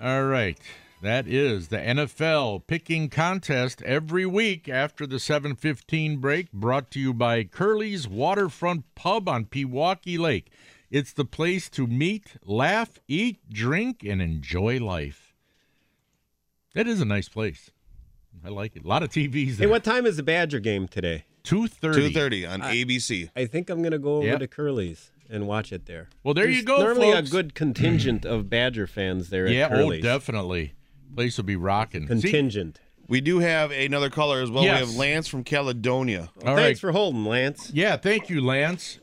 [0.00, 0.56] All right.
[1.02, 7.12] That is the NFL picking contest every week after the 7:15 break brought to you
[7.12, 10.52] by Curly's Waterfront Pub on Pewaukee Lake.
[10.92, 15.34] It's the place to meet, laugh, eat, drink and enjoy life.
[16.76, 17.72] That is a nice place.
[18.44, 18.84] I like it.
[18.84, 21.24] A lot of TVs Hey, what time is the Badger game today?
[21.42, 22.12] 2:30.
[22.12, 23.30] 2.30 on ABC.
[23.34, 24.38] I think I'm going to go over Yep.
[24.38, 26.08] to Curly's and watch it there.
[26.22, 27.28] Well, there you go, Normally folks.
[27.28, 30.74] a good contingent of Badger fans there Yeah, at oh, definitely.
[31.14, 32.02] Place will be rocking.
[32.06, 32.80] See- Contingent.
[33.06, 34.64] We do have another caller as well.
[34.64, 34.80] Yes.
[34.80, 36.30] We have Lance from Caledonia.
[36.44, 36.78] All Thanks right.
[36.78, 37.70] for holding, Lance.
[37.74, 38.98] Yeah, thank you, Lance.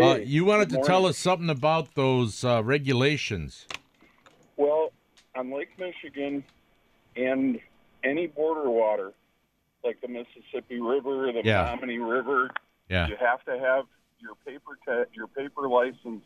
[0.00, 3.66] uh, you wanted to good tell us something about those uh, regulations.
[4.56, 4.92] Well,
[5.34, 6.44] on Lake Michigan
[7.16, 7.58] and
[8.04, 9.12] any border water,
[9.84, 11.64] like the Mississippi River, the Yeah.
[11.64, 12.50] Menominee River,
[12.88, 13.08] Yeah.
[13.08, 13.84] you have to have
[14.22, 16.24] your paper ta- your paper license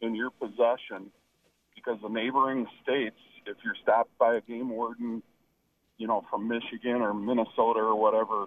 [0.00, 1.10] in your possession
[1.74, 5.22] because the neighboring states, if you're stopped by a game warden,
[5.98, 8.46] you know, from Michigan or Minnesota or whatever,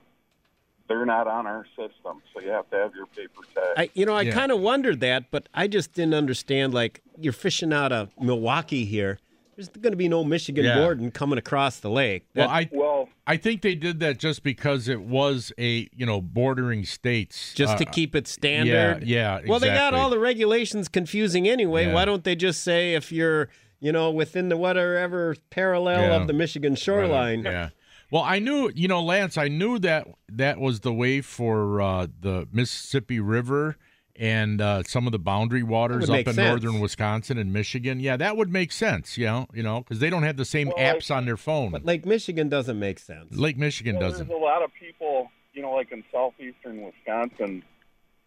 [0.87, 2.21] they're not on our system.
[2.33, 3.63] So you have to have your paper tag.
[3.77, 4.33] I, you know, I Yeah.
[4.33, 6.73] kind of wondered that, but I just didn't understand.
[6.73, 9.19] Like, you're fishing out of Milwaukee here.
[9.61, 10.79] There's going to be no Michigan Yeah.
[10.79, 12.25] warden coming across the lake.
[12.35, 16.19] Well, I well, I think they did that just because it was a you know
[16.19, 17.53] bordering states.
[17.53, 19.03] just to uh, keep it standard.
[19.05, 19.47] Yeah, yeah.
[19.47, 21.85] Well, they got all the regulations confusing anyway.
[21.85, 21.93] Yeah.
[21.93, 26.15] Why don't they just say if you're, you know, within the whatever parallel Yeah.
[26.15, 27.43] of the Michigan shoreline?
[27.43, 27.69] Yeah.
[28.11, 32.07] Well, I knew, you know, Lance, I knew that that was the way for uh,
[32.19, 33.77] the Mississippi River
[34.15, 36.37] and uh, some of the boundary waters up in sense.
[36.37, 37.99] northern Wisconsin and Michigan.
[37.99, 39.17] Yeah, that would make sense.
[39.17, 41.71] You know, you know, because they don't have the same apps on their phone.
[41.71, 43.35] But Lake Michigan doesn't make sense.
[43.35, 44.27] Lake Michigan Well, doesn't.
[44.27, 47.63] There's a lot of people, you know, like in southeastern Wisconsin,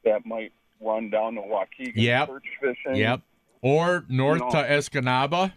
[0.05, 2.29] that might run down to Waukegan Yep.
[2.29, 2.97] perch fishing.
[2.97, 3.21] Yep.
[3.63, 4.51] Or north know.
[4.51, 5.53] to Escanaba.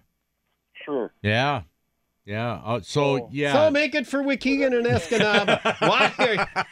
[0.86, 1.12] Sure.
[1.22, 1.64] Yeah.
[2.26, 2.62] Yeah.
[2.64, 3.54] Uh, so yeah.
[3.54, 5.62] So make it for Waukegan and Escanaba.
[5.82, 6.66] Why?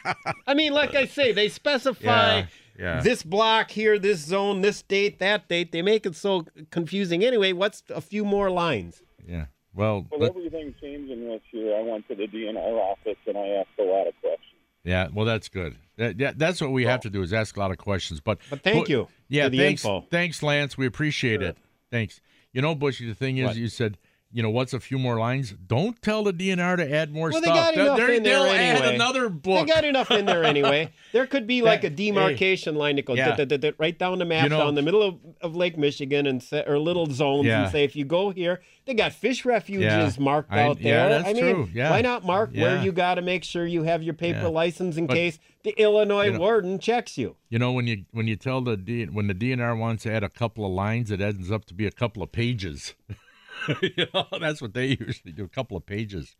[0.46, 2.46] I mean, like I say, they specify Yeah,
[2.78, 3.00] yeah.
[3.00, 5.72] this block here, this zone, this date, that date.
[5.72, 7.24] They make it so confusing.
[7.24, 9.02] Anyway, what's a few more lines?
[9.26, 9.46] yeah.
[9.74, 13.46] Well, With let- everything changing this year, I went to the DNR office and I
[13.48, 14.40] asked a lot of questions.
[14.84, 15.76] Yeah, well, that's good.
[15.98, 18.20] That, that- that's what we have to do is ask a lot of questions.
[18.20, 20.06] But But thank you Yeah, for the thanks, info.
[20.10, 20.78] thanks, Lance.
[20.78, 21.58] We appreciate it.
[21.90, 22.22] Thanks.
[22.54, 23.56] You know, Bushy, the thing is, What?
[23.56, 23.98] you said,
[24.36, 25.54] you know, what's a few more lines?
[25.66, 27.56] Don't tell the DNR to add more Well, they stuff.
[27.56, 28.86] got enough They're- in there they'll anyway.
[28.88, 29.66] add another book.
[29.66, 30.90] They got enough in there anyway.
[31.12, 33.34] There could be like a demarcation line that goes Yeah.
[33.34, 35.78] dit- dit- dit right down the map, You know- down the middle of, of Lake
[35.78, 37.62] Michigan, and say, or little zones, Yeah.
[37.62, 39.82] and say if you go here, they got fish refuges
[40.18, 40.22] Yeah.
[40.22, 41.08] marked I- out yeah, there.
[41.08, 41.68] that's I mean, true.
[41.72, 41.88] Yeah.
[41.88, 44.48] why not mark where you got to make sure you have your paper Yeah.
[44.48, 47.36] license in But- case the Illinois you know- warden checks you.
[47.48, 50.22] You know, when you when you tell the D, when the DNR wants to add
[50.22, 52.94] a couple of lines, it ends up to be a couple of pages.
[53.82, 56.36] you know, that's what they usually do, a couple of pages.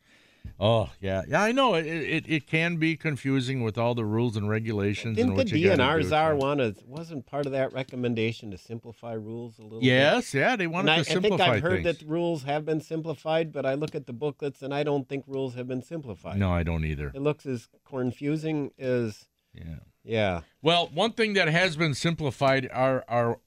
[0.61, 1.87] Oh yeah, yeah, I know it.
[1.87, 5.50] It, it can be confusing with all the rules and regulations Didn't and the what
[5.50, 6.61] you gotta DNR czar want?
[6.87, 9.81] Wasn't part of that recommendation to simplify rules a little?
[9.81, 9.87] bit?
[9.87, 11.98] Yes, yeah, they wanted And I, to I think I've heard things.
[11.98, 15.24] that rules have been simplified, but I look at the booklets and I don't think
[15.26, 16.38] rules have been simplified.
[16.38, 17.11] No, I don't either.
[17.12, 19.81] It looks as confusing as Yeah.
[20.05, 20.40] yeah.
[20.62, 23.40] Well, one thing that has been simplified are are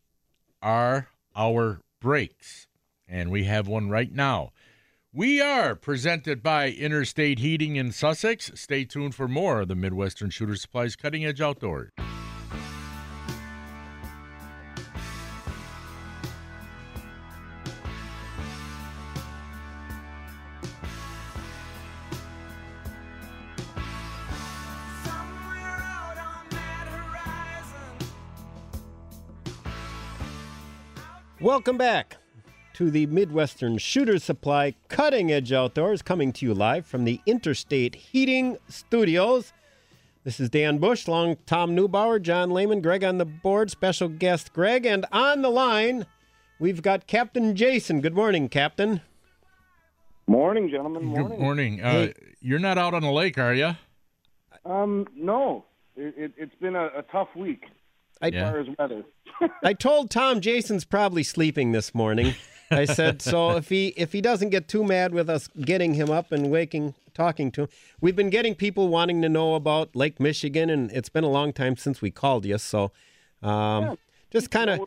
[0.62, 2.68] are our breaks,
[3.10, 4.52] and we have one right now.
[5.12, 8.52] We are presented by Interstate Heating in Sussex.
[8.54, 11.92] Stay tuned for more of the Midwestern Shooter Supplies Cutting Edge Outdoor.
[31.42, 32.19] Welcome back
[32.80, 37.94] to the Midwestern Shooter Supply Cutting Edge Outdoors, coming to you live from the Interstate
[37.94, 39.52] Heating Studios.
[40.24, 44.08] This is Dan Bush, along with Tom Neubauer, John Lehman, Greg on the board, special
[44.08, 46.06] guest Greg, and on the line
[46.58, 48.00] we've got Captain Jason.
[48.00, 49.02] Good morning, Captain.
[50.26, 51.04] Morning, gentlemen.
[51.04, 51.28] Morning.
[51.28, 51.82] Good morning.
[51.84, 52.14] Uh, Hey.
[52.40, 53.76] You're not out on the lake, are you?
[54.64, 55.66] Um, no,
[55.98, 57.66] it, it, it's been a, a tough week
[58.22, 58.50] as Yeah.
[58.52, 59.04] far as weather.
[59.66, 62.36] I told Tom Jason's probably sleeping this morning.
[62.72, 66.10] I said so if he if he doesn't get too mad with us getting him
[66.10, 67.70] up and waking talking to him.
[68.00, 71.54] We've been getting people wanting to know about Lake Michigan and it's been a long
[71.54, 72.92] time since we called you, so
[73.42, 73.98] um,
[74.32, 74.82] just kind of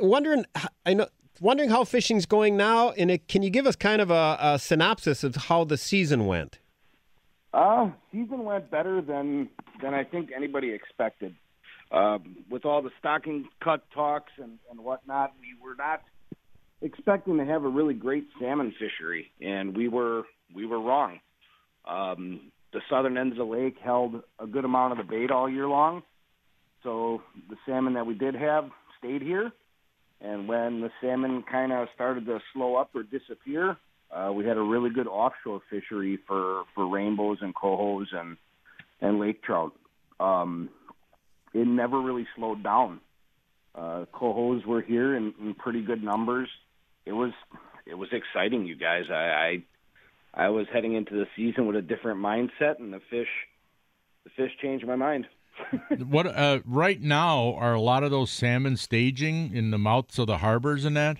[0.00, 0.44] wondering
[0.84, 1.08] I know
[1.40, 4.58] wondering how fishing's going now and it, can you give us kind of a, a
[4.58, 6.58] synopsis of how the season went?
[7.52, 9.48] Uh, season went better than
[9.82, 11.34] than I think anybody expected.
[11.92, 16.02] Um, with all the stocking cut talks and, and whatnot, we were not
[16.82, 20.22] expecting to have a really great salmon fishery, and we were
[20.54, 21.20] we were wrong.
[21.86, 25.48] Um, the southern ends of the lake held a good amount of the bait all
[25.48, 26.02] year long,
[26.82, 29.52] so the salmon that we did have stayed here.
[30.20, 33.76] And when the salmon kind of started to slow up or disappear,
[34.10, 38.36] uh, we had a really good offshore fishery for, for rainbows and cohos and
[39.00, 39.72] and lake trout.
[40.18, 40.70] Um,
[41.52, 43.00] it never really slowed down.
[43.74, 46.48] Uh, cohos were here in, in pretty good numbers.
[47.06, 47.32] It was
[47.86, 49.04] it was exciting, you guys.
[49.10, 49.62] I,
[50.34, 53.28] I I was heading into the season with a different mindset, and the fish
[54.24, 55.26] the fish changed my mind.
[56.08, 60.26] what uh, right now are a lot of those salmon staging in the mouths of
[60.26, 61.16] the harbors and that?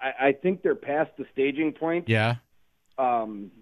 [0.00, 2.08] I, I think they're past the staging point.
[2.08, 2.36] Yeah.
[2.98, 3.52] um,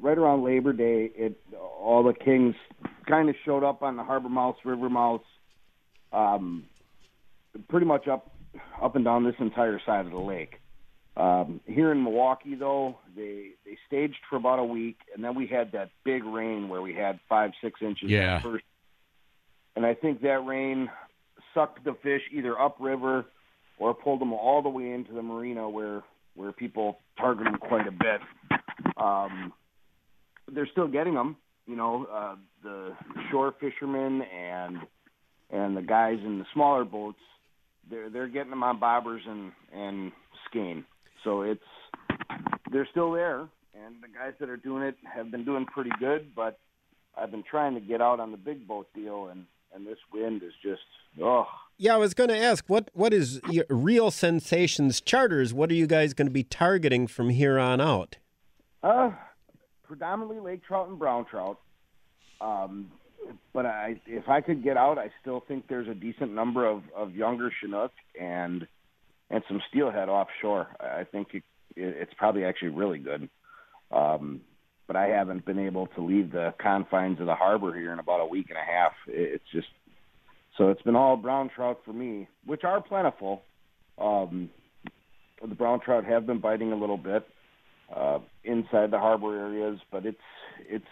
[0.00, 1.40] right around Labor Day, it
[1.80, 2.56] all the kings
[3.06, 5.24] kind of showed up on the harbor mouths, river mouths,
[6.12, 6.64] um,
[7.68, 8.31] pretty much up
[8.82, 10.60] up and down this entire side of the lake.
[11.16, 15.46] Um, here in Milwaukee, though, they they staged for about a week, and then we
[15.46, 18.08] had that big rain where we had five six inches.
[18.08, 18.40] Yeah.
[18.40, 18.64] First,
[19.76, 20.90] and I think that rain
[21.52, 23.26] sucked the fish either upriver
[23.78, 26.02] or pulled them all the way into the marina where
[26.34, 28.20] where people target them quite a bit.
[28.96, 29.52] Um,
[30.50, 31.36] they're still getting them.
[31.66, 32.96] You know, uh, the
[33.30, 34.78] shore fishermen and
[35.50, 37.20] and the guys in the smaller boats,
[37.90, 40.12] they're they're getting them on bobbers and and
[40.46, 40.84] skein.
[41.24, 41.60] So it's
[42.70, 46.34] they're still there, and the guys that are doing it have been doing pretty good.
[46.34, 46.58] But
[47.16, 50.42] I've been trying to get out on the big boat deal, and and this wind
[50.42, 50.82] is just
[51.22, 51.46] oh.
[51.78, 55.52] Yeah, I was going to ask what what is your Reel Sensations charters?
[55.52, 58.18] What are you guys going to be targeting from here on out?
[58.82, 59.10] Uh,
[59.82, 61.58] predominantly lake trout and brown trout.
[62.40, 62.90] Um,
[63.52, 66.82] but I, if I could get out, I still think there's a decent number of,
[66.96, 68.66] of younger Chinook and
[69.30, 70.68] and some steelhead offshore.
[70.78, 71.42] I think it,
[71.74, 73.30] it, it's probably actually really good.
[73.90, 74.42] Um,
[74.86, 78.20] but I haven't been able to leave the confines of the harbor here in about
[78.20, 78.92] a week and a half.
[79.06, 79.68] It's just
[80.58, 83.42] so it's been all brown trout for me, which are plentiful.
[83.98, 84.50] Um,
[85.40, 87.26] the brown trout have been biting a little bit
[87.94, 90.18] uh, inside the harbor areas, but it's
[90.68, 90.84] it's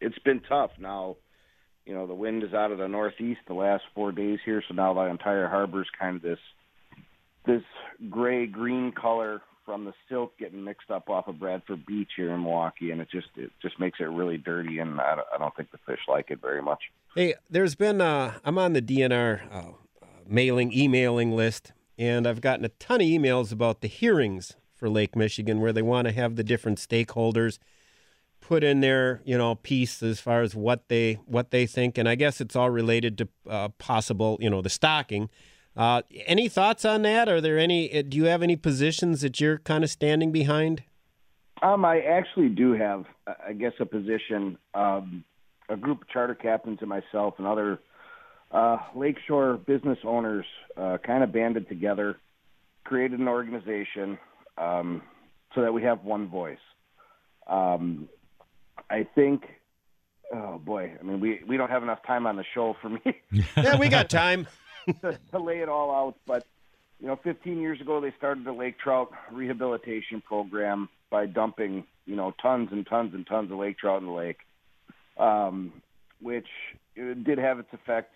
[0.00, 0.70] it's been tough.
[0.78, 1.16] Now,
[1.88, 4.74] you know, the wind is out of the northeast the last four days here, so
[4.74, 6.38] now the entire harbor is kind of this
[7.46, 7.62] this
[8.10, 12.42] gray green color from the silt getting mixed up off of Bradford Beach here in
[12.42, 15.56] Milwaukee, and it just it just makes it really dirty, and I don't, I don't
[15.56, 16.80] think the fish like it very much.
[17.14, 19.72] Hey, there's been uh, I'm on the DNR uh,
[20.26, 25.16] mailing emailing list, and I've gotten a ton of emails about the hearings for Lake
[25.16, 27.58] Michigan, where they want to have the different stakeholders
[28.48, 32.08] put in their you know piece as far as what they what they think, and
[32.08, 35.28] I guess it's all related to uh, possible you know the stocking.
[35.76, 37.28] Uh, any thoughts on that?
[37.28, 37.92] Are there any?
[37.92, 40.82] uh, Do you have any positions that you're kind of standing behind?
[41.62, 44.56] Um, I actually do have, uh, I guess, a position.
[44.74, 45.24] Um,
[45.68, 47.78] a group of charter captains and myself and other
[48.52, 50.46] uh, lakeshore business owners
[50.78, 52.16] uh, kind of banded together,
[52.84, 54.16] created an organization
[54.56, 55.02] um,
[55.54, 56.56] so that we have one voice.
[57.46, 58.08] Um,
[58.90, 59.44] I think.
[60.32, 60.92] Oh boy!
[60.98, 63.00] I mean, we we don't have enough time on the show for me.
[63.56, 64.46] yeah, we got time
[65.02, 66.16] to, to lay it all out.
[66.26, 66.46] But
[67.00, 72.16] you know, 15 years ago, they started the lake trout rehabilitation program by dumping you
[72.16, 74.40] know tons and tons and tons of lake trout in the lake,
[75.16, 75.72] um,
[76.20, 76.48] which
[76.94, 78.14] it did have its effects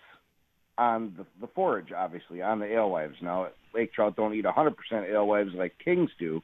[0.77, 3.15] on the, the forage, obviously, on the alewives.
[3.21, 4.73] Now, lake trout don't eat 100%
[5.11, 6.41] alewives like kings do,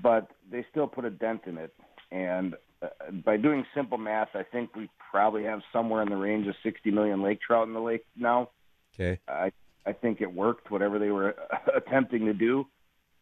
[0.00, 1.72] but they still put a dent in it.
[2.10, 6.46] And uh, by doing simple math, I think we probably have somewhere in the range
[6.46, 8.50] of 60 million lake trout in the lake now.
[8.94, 9.20] Okay.
[9.28, 9.52] I
[9.86, 11.34] I think it worked, whatever they were
[11.76, 12.66] attempting to do.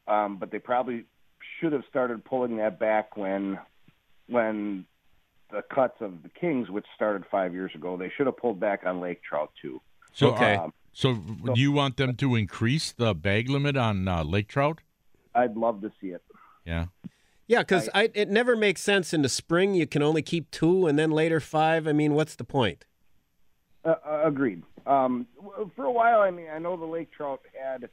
[0.07, 1.05] Um, but they probably
[1.61, 3.59] should have started pulling that back when
[4.29, 4.87] when
[5.51, 8.83] the cuts of the Kings, which started five years ago, they should have pulled back
[8.87, 9.81] on lake trout too.
[10.13, 10.57] So, Okay.
[10.57, 14.81] uh, so do you want them to increase the bag limit on uh, lake trout?
[15.35, 16.23] I'd love to see it.
[16.65, 16.87] Yeah.
[17.53, 19.75] Yeah, because it never makes sense in the spring.
[19.75, 21.87] You can only keep two, and then later five.
[21.87, 22.87] I mean, what's the point?
[23.85, 24.63] Uh, uh, agreed.
[24.87, 25.27] Um,
[25.77, 27.91] for a while, I mean, I know the lake trout had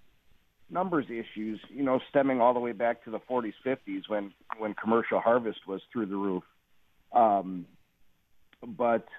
[0.69, 4.75] numbers issues, you know, stemming all the way back to the 40s, 50s when when
[4.75, 6.43] commercial harvest was through the roof.
[7.11, 7.65] Um,
[8.65, 9.09] but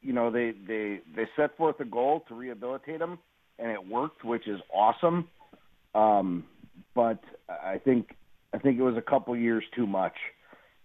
[0.00, 3.18] you know, they they they set forth a goal to rehabilitate them,
[3.58, 5.28] and it worked, which is awesome.
[5.94, 6.44] Um,
[6.94, 8.16] but I think
[8.54, 10.14] I think it was a couple years too much.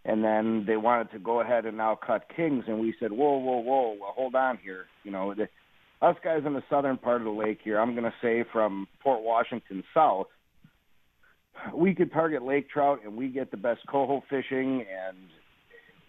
[0.06, 3.38] And then they wanted to go ahead and now cut kings, and we said, "Whoa,
[3.38, 3.98] whoa, whoa!
[4.00, 4.86] Well, hold on here.
[5.04, 5.50] You know, the,
[6.02, 7.78] us guys in the southern part of the lake here.
[7.80, 10.28] I'm going to say from Port Washington south,
[11.76, 15.18] we could target lake trout, and we get the best coho fishing, and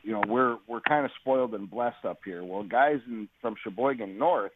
[0.02, 2.44] you know, we're we're kind of spoiled and blessed up here.
[2.44, 4.52] Well, guys in, from Sheboygan north,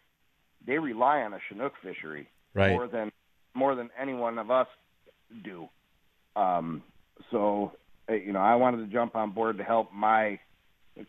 [0.67, 2.71] they rely on a Chinook fishery Right.
[2.71, 3.11] more than
[3.53, 4.69] more than any one of us
[5.45, 5.69] do.
[6.37, 6.83] Um,
[7.31, 7.73] so,
[8.09, 10.39] uh, you know, I wanted to jump on board to help my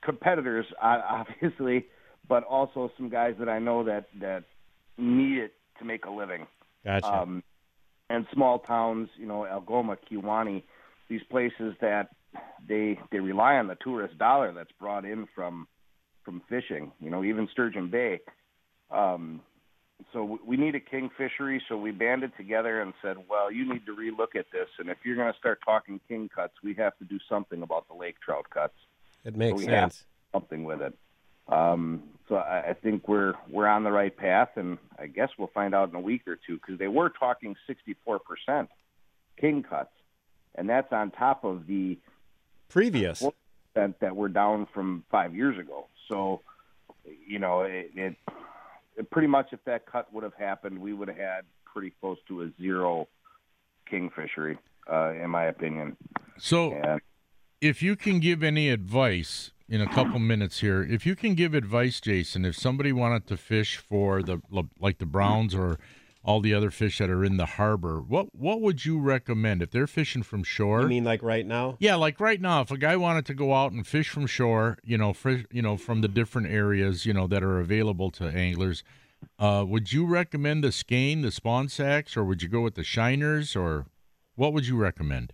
[0.04, 1.86] competitors, obviously,
[2.28, 4.44] but also some guys that I know that that
[4.98, 6.48] need it to make a living.
[6.84, 7.08] Gotcha.
[7.08, 7.44] Um,
[8.10, 10.64] and small towns, you know, Algoma, Kewaunee,
[11.10, 12.10] these places that
[12.68, 15.68] they they rely on the tourist dollar that's brought in from
[16.24, 16.92] from fishing.
[17.00, 18.20] You know, even Sturgeon Bay.
[18.92, 19.42] Um,
[20.14, 21.62] so we- need a king fishery.
[21.68, 24.68] So we banded together and said, well, you need to relook at this.
[24.80, 27.88] And if you're going to start talking king cuts, we have to do something about
[27.88, 28.74] the lake trout cuts.
[29.24, 30.06] It makes So sense.
[30.32, 30.98] something with it.
[31.48, 35.50] Um, so I, I think we're we're on the right path, and I guess we'll
[35.54, 38.68] find out in a week or two because they were talking 64%
[39.40, 39.92] king cuts,
[40.56, 42.00] and that's on top of the
[42.70, 43.24] Previous.
[43.76, 45.86] that that were down from five years ago.
[46.10, 46.42] So,
[47.28, 48.16] you know, it, it
[49.12, 52.44] pretty much if that cut would have happened, we would have had pretty close to
[52.44, 53.08] a zero
[53.90, 54.58] king fishery,
[54.92, 55.98] uh, in my opinion.
[56.38, 57.02] So, And
[57.62, 61.54] if you can give any advice in a couple minutes here, if you can give
[61.54, 64.42] advice, Jason, if somebody wanted to fish for the
[64.80, 65.80] like the Browns or
[66.26, 68.02] all the other fish that are in the harbor.
[68.02, 70.82] What what would you recommend if they're fishing from shore?
[70.82, 71.78] You mean like right now?
[71.80, 74.78] Yeah, like right now, if a guy wanted to go out and fish from shore,
[74.84, 78.26] you know, fish, you know, from the different areas, you know, that are available to
[78.26, 78.84] anglers,
[79.38, 82.84] uh, would you recommend the skein, the spawn sacks, or would you go with the
[82.84, 83.86] shiners, or
[84.34, 85.34] what would you recommend?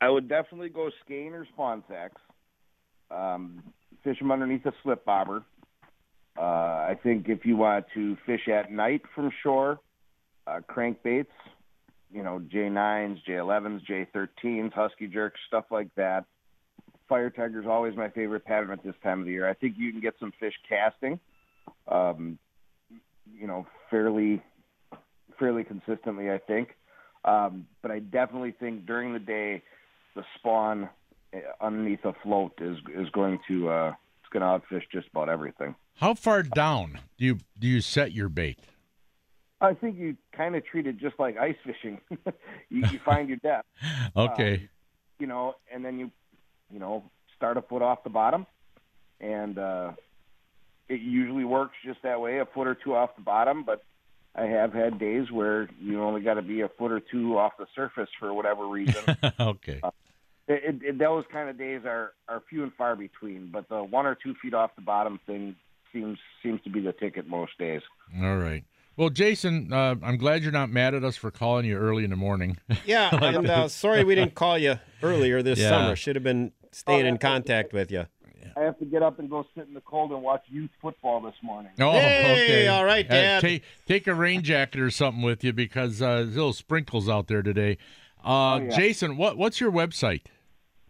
[0.00, 2.20] I would definitely go skein or spawn sacks.
[3.10, 3.62] Um,
[4.02, 5.44] fish them underneath a slip bobber.
[6.36, 9.78] Uh, I think if you want to fish at night from shore,
[10.46, 11.26] uh, crankbaits,
[12.12, 16.24] you know, J9s, J11s, J13s, Husky jerks, stuff like that.
[17.08, 19.48] Fire Tiger is always my favorite pattern at this time of the year.
[19.48, 21.20] I think you can get some fish casting,
[21.86, 22.38] um,
[23.38, 24.42] you know, fairly,
[25.38, 26.30] fairly consistently.
[26.30, 26.70] I think,
[27.24, 29.62] um, but I definitely think during the day,
[30.14, 30.88] the spawn
[31.34, 33.92] uh, underneath a float is is going to uh,
[34.22, 35.74] it's going to outfish just about everything.
[35.96, 38.58] How far down do you do you set your bait?
[39.60, 42.00] I think you kind of treat it just like ice fishing.
[42.68, 43.68] you, you find your depth.
[44.16, 44.54] Okay.
[44.54, 44.68] Um,
[45.18, 46.10] you know, and then you,
[46.72, 47.04] you know,
[47.36, 48.46] start a foot off the bottom,
[49.20, 49.92] and uh,
[50.88, 53.64] it usually works just that way, a foot or two off the bottom.
[53.64, 53.82] But
[54.34, 57.52] I have had days where you only got to be a foot or two off
[57.58, 59.02] the surface for whatever reason.
[59.40, 59.80] okay.
[59.82, 59.90] Uh,
[60.46, 64.04] it, it, those kind of days are are few and far between, but the one
[64.04, 65.56] or two feet off the bottom thing
[65.92, 67.80] seems seems to be the ticket most days.
[68.20, 68.64] All right.
[68.96, 72.10] Well, Jason, uh, I'm glad you're not mad at us for calling you early in
[72.10, 72.58] the morning.
[72.86, 75.70] Yeah, Like and uh, sorry we didn't call you earlier this Yeah.
[75.70, 75.96] summer.
[75.96, 78.06] Should have been staying in contact with you.
[78.56, 81.20] I have to get up and go sit in the cold and watch youth football
[81.20, 81.72] this morning.
[81.80, 82.68] Oh, Hey, okay.
[82.68, 83.40] all right, Uh, Dad.
[83.40, 87.26] take take a rain jacket or something with you because uh, there's little sprinkles out
[87.26, 87.78] there today.
[88.24, 88.76] Uh, Oh, yeah.
[88.76, 90.22] Jason, what what's your website?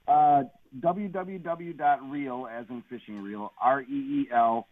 [0.07, 0.43] Uh,
[0.81, 4.69] www.reel, as in fishing reel, R E E L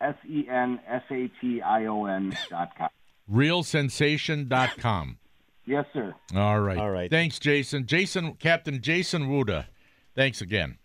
[0.00, 2.88] S E N S A T I O N dot com.
[3.30, 5.18] ReelSensation.com.
[5.66, 6.14] Yes, sir.
[6.34, 6.78] All right.
[6.78, 7.10] All right.
[7.10, 7.86] Thanks, Jason.
[7.86, 9.66] Jason, Captain Jason Wuda.
[10.16, 10.78] Thanks again.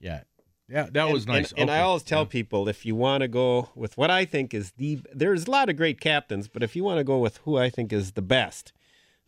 [0.00, 0.22] Yeah.
[0.68, 1.52] Yeah, that was And- nice.
[1.52, 4.52] And, and I always tell people if you want to go with what I think
[4.52, 7.36] is the there's a lot of great captains, but if you want to go with
[7.44, 8.72] who I think is the best,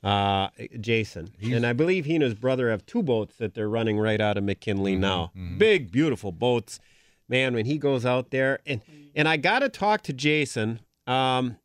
[0.03, 0.49] uh,
[0.80, 1.30] Jason.
[1.41, 4.36] and I believe he and his brother have two boats that they're running right out
[4.36, 5.32] of McKinley Mm-hmm, now.
[5.59, 6.80] Big, beautiful boats.
[7.29, 8.81] Man, when he goes out there and
[9.14, 10.81] and I got to talk to Jason.
[11.07, 11.57] Um,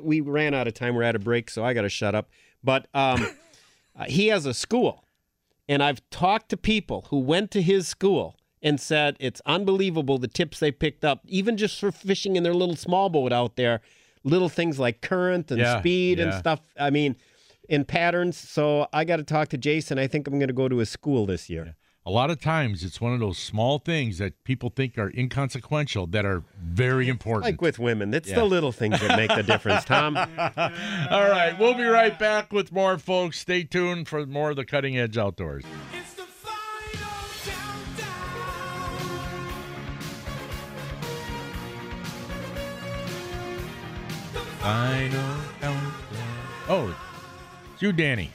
[0.00, 0.94] we ran out of time.
[0.94, 2.30] We're at a break, so I got to shut up.
[2.62, 3.26] But um,
[3.98, 5.04] uh, he has a school,
[5.68, 10.28] and I've talked to people who went to his school and said it's unbelievable the
[10.28, 13.80] tips they picked up, even just for fishing in their little small boat out there.
[14.24, 16.60] Little things like current and Yeah, speed and stuff.
[16.78, 17.16] I mean,
[17.68, 18.36] in patterns.
[18.36, 19.98] So I got to talk to Jason.
[19.98, 21.74] I think I'm going to go to his school this year.
[22.04, 26.08] A lot of times it's one of those small things that people think are inconsequential
[26.08, 27.44] that are very important.
[27.44, 28.36] Like with women, it's Yeah.
[28.36, 30.16] the little things that make the difference, Tom.
[30.16, 30.26] All
[31.28, 33.38] right, we'll be right back with more, folks.
[33.38, 35.62] Stay tuned for more of the Cutting Edge Outdoors.
[44.60, 45.92] Final countdown.
[46.68, 46.96] Oh,
[47.74, 48.30] it's you, Danny.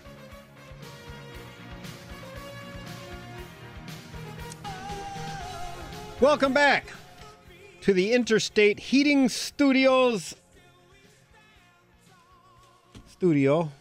[6.20, 6.88] Welcome back
[7.82, 10.36] to the Interstate Heating Studios
[13.08, 13.72] studio.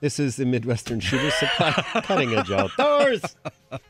[0.00, 1.72] This is the Midwestern Shooter Supply
[2.04, 3.22] Cutting Edge Outdoors.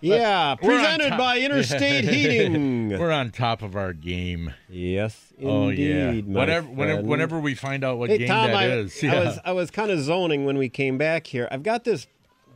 [0.00, 2.90] Yeah, We're presented by Interstate Heating.
[2.90, 4.54] We're on top of our game.
[4.68, 6.10] Yes, Oh yeah.
[6.10, 9.02] indeed, my Whenever, whenever, whenever we find out what hey, game Tom, that I, is,
[9.02, 11.48] I was I was kind of zoning when we came back here.
[11.50, 12.06] I've got this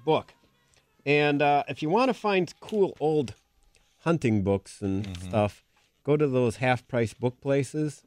[0.05, 0.35] book,
[1.05, 3.35] and uh, if you want to find cool old
[4.03, 5.29] hunting books and Mm-hmm.
[5.29, 5.65] stuff,
[6.05, 8.03] go to those half-price book places,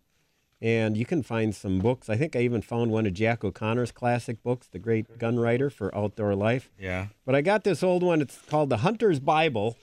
[0.62, 2.10] and you can find some books.
[2.10, 5.70] I think I even found one of Jack O'Connor's classic books, The Great Gun Writer
[5.70, 6.72] for Outdoor Life.
[6.80, 7.08] yeah.
[7.26, 8.22] But I got this old one.
[8.22, 9.78] It's called The Hunter's Bible,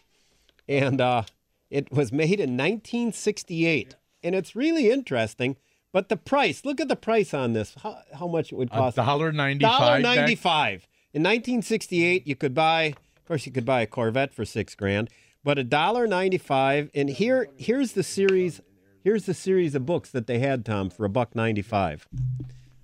[0.69, 1.23] and uh,
[1.71, 5.57] it was made in 1968, and it's really interesting.
[5.93, 7.75] But the price, look at the price on this.
[7.83, 8.97] How, how much it would A cost?
[8.97, 10.03] dollar ninety Dollar five.
[10.03, 10.87] ninety-five.
[11.13, 12.95] In 1968, you could buy.
[13.17, 15.11] Of course, you could buy a Corvette for six grand,
[15.45, 16.91] but a dollar ninety-five.
[16.95, 18.61] And here, here's the series.
[19.03, 22.07] Here's the series of books that they had, Tom, for a buck ninety-five.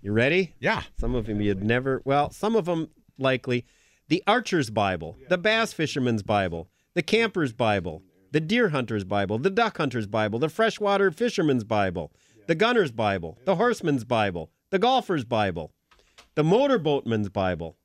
[0.02, 0.54] You ready?
[0.60, 0.82] Yeah.
[0.98, 2.02] Some of them you'd never.
[2.04, 3.64] Well, some of them likely.
[4.08, 8.02] The Archer's Bible, the Bass Fisherman's Bible, the Camper's Bible,
[8.32, 12.12] the Deer Hunter's Bible, the Duck Hunter's Bible, the Freshwater Fisherman's Bible,
[12.46, 15.72] the Gunner's Bible, the Horseman's Bible, the Golfer's Bible,
[16.34, 17.76] the Motorboatman's Bible,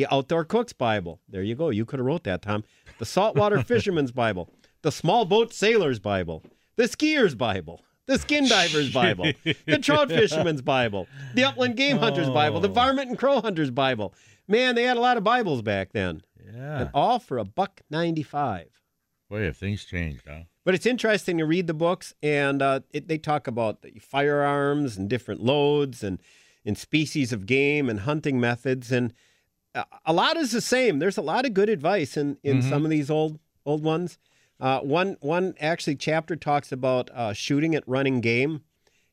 [0.00, 1.20] the Outdoor Cook's Bible.
[1.28, 1.68] There you go.
[1.68, 2.64] You could have wrote that, Tom.
[2.98, 4.48] The Saltwater Fisherman's Bible,
[4.82, 6.42] the Small Boat Sailor's Bible,
[6.76, 12.30] the Skier's Bible, the Skin Diver's Bible, the Trout Fisherman's Bible, the Upland Game Hunter's
[12.30, 12.72] Bible, the Oh.
[12.72, 14.14] Varmint and Crow Hunter's Bible.
[14.48, 16.22] Man, they had a lot of Bibles back then.
[16.54, 16.80] Yeah.
[16.80, 18.68] And all for a buck 95.
[19.28, 20.40] Boy, if things changed, huh?
[20.64, 24.96] But it's interesting to read the books, and uh, it, they talk about the firearms
[24.96, 26.20] and different loads and,
[26.64, 29.12] and species of game and hunting methods, and
[30.06, 30.98] a, lot is the same.
[30.98, 32.68] There's a lot of good advice in, in Mhm.
[32.68, 34.18] some of these old old ones.
[34.58, 38.62] Uh, one one actually chapter talks about uh, shooting at running game,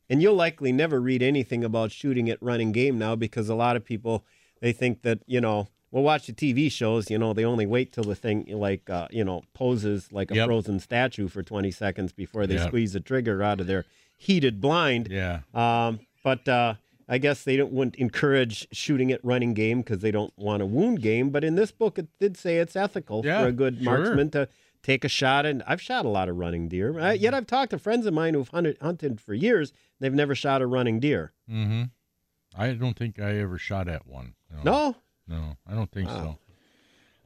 [0.09, 3.75] and you'll likely never read anything about shooting at running game now because a lot
[3.75, 4.25] of people
[4.61, 7.09] they think that you know we'll watch the TV shows.
[7.09, 10.35] You know they only wait till the thing like uh, you know poses like a
[10.35, 10.47] Yep.
[10.47, 12.67] frozen statue for 20 seconds before they Yep.
[12.67, 13.85] squeeze the trigger out of their
[14.17, 15.07] heated blind.
[15.11, 15.41] Yeah.
[15.53, 16.73] Um, but uh,
[17.09, 20.65] I guess they don't wouldn't encourage shooting at running game because they don't want to
[20.65, 21.29] wound game.
[21.29, 23.83] But in this book, it did say it's ethical Yeah, for a good sure.
[23.97, 24.49] marksman to
[24.83, 25.45] take a shot.
[25.45, 26.99] And I've shot a lot of running deer.
[26.99, 29.71] Uh, yet I've talked to friends of mine who've hunted, hunted for years.
[29.99, 31.31] They've never shot a running deer.
[31.49, 31.83] Mm-hmm.
[32.55, 34.33] I don't think I ever shot at one.
[34.63, 34.95] No?
[35.27, 36.19] No, I don't think Wow.
[36.19, 36.37] so.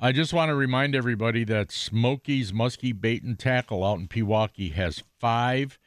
[0.04, 4.74] I just want to remind everybody that Smokey's Muskie Bait and Tackle out in Pewaukee
[4.74, 5.78] has five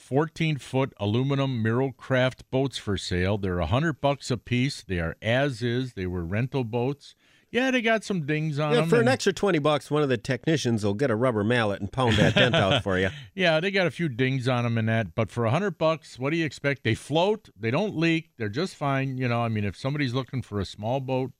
[0.00, 3.38] 14 foot aluminum Mirrocraft boats for sale.
[3.38, 4.82] They're a hundred bucks a piece.
[4.82, 5.92] They are as is.
[5.92, 7.14] They were rental boats.
[7.52, 8.88] Yeah, they got some dings on Yeah, them.
[8.88, 11.90] for an extra 20 bucks, one of the technicians will get a rubber mallet and
[11.92, 13.10] pound that dent out for you.
[13.34, 16.18] Yeah, they got a few dings on them and that, but for a hundred bucks,
[16.18, 16.82] what do you expect?
[16.84, 19.18] They float, they don't leak, they're just fine.
[19.18, 21.32] You know, I mean, if somebody's looking for a small boat,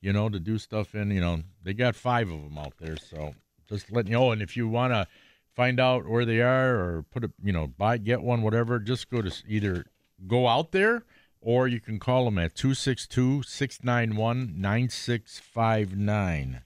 [0.00, 2.96] you know, to do stuff in, you know, they got five of them out there.
[2.96, 3.34] So
[3.68, 4.30] just letting you know.
[4.32, 5.06] And if you want to
[5.54, 9.10] find out where they are or put a, you know, buy, get one, whatever, just
[9.10, 9.86] go to either
[10.26, 11.04] go out there
[11.40, 16.62] or you can call them at 262 691 9659.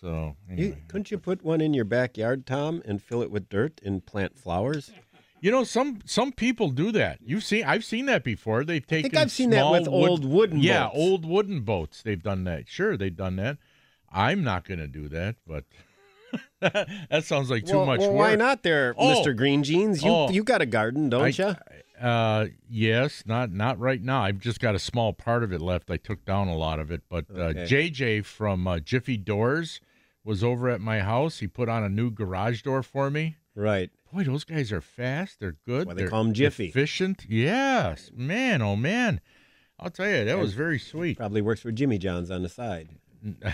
[0.00, 3.80] So, You, couldn't you put one in your backyard, Tom, and fill it with dirt
[3.84, 4.90] and plant flowers?
[5.40, 7.18] You know, some some people do that.
[7.22, 8.64] You've seen, I've seen that before.
[8.64, 9.06] They've taken.
[9.06, 10.94] I think I've seen that with wood- old wooden Yeah, boats.
[10.96, 12.02] old wooden boats.
[12.02, 12.66] They've done that.
[12.68, 13.58] Sure, they've done that.
[14.10, 15.64] I'm not going to do that, but
[16.60, 18.18] that sounds like too well, much well, work.
[18.18, 19.22] why not, there, Oh.
[19.22, 19.36] Mr.
[19.36, 20.02] Green Jeans?
[20.02, 20.30] You Oh.
[20.30, 21.54] you got a garden, don't you?
[22.00, 24.22] Uh, yes, not not right now.
[24.22, 25.90] I've just got a small part of it left.
[25.90, 29.80] I took down a lot of it, but uh, JJ from uh, Jiffy Doors
[30.24, 31.38] was over at my house.
[31.38, 33.36] He put on a new garage door for me.
[33.54, 33.90] Right.
[34.12, 35.38] Boy, those guys are fast.
[35.38, 35.86] They're good.
[35.86, 36.66] why they They're call 'em Jiffy.
[36.66, 37.24] Efficient.
[37.28, 38.60] Yes, man.
[38.60, 39.20] Oh man.
[39.78, 41.16] I'll tell you, that was very sweet.
[41.16, 42.88] Probably works for Jimmy John's on the side.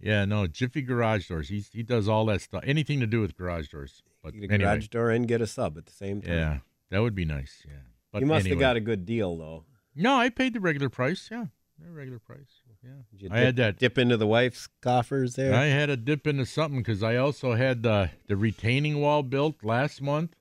[0.00, 1.48] yeah, no, Jiffy Garage Doors.
[1.48, 2.62] He's, he does all that stuff.
[2.66, 4.02] Anything to do with garage doors.
[4.22, 6.32] But Get a anyway, garage door and get a sub at the same time.
[6.34, 6.58] yeah,
[6.90, 7.62] that would be nice.
[7.66, 7.72] Yeah,
[8.12, 8.56] but you must anyway.
[8.56, 9.64] have got a good deal, though.
[9.94, 11.28] No, I paid the regular price.
[11.30, 11.46] Yeah,
[11.78, 12.62] the regular price.
[12.84, 13.78] Yeah, you I had dip- that.
[13.78, 15.54] Dip into the wife's coffers there.
[15.54, 19.62] I had to dip into something because I also had the the retaining wall built
[19.62, 20.36] last month.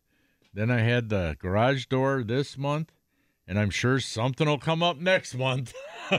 [0.54, 2.92] Then I had the garage door this month,
[3.50, 5.74] and I'm sure something will come up next month.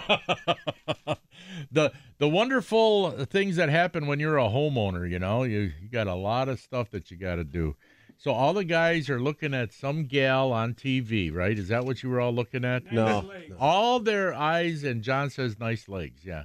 [1.71, 6.09] the the wonderful things that happen when you're a homeowner, you know, you you got
[6.09, 7.77] a lot of stuff that you got to do.
[8.19, 11.57] So all the guys are looking at some gal on TV, right?
[11.57, 12.93] Is that what you were all looking at?
[12.93, 13.33] No.
[13.59, 16.23] All their eyes, and John says nice legs.
[16.25, 16.45] Yeah,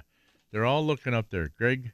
[0.52, 1.50] they're all looking up there.
[1.58, 1.92] Greg,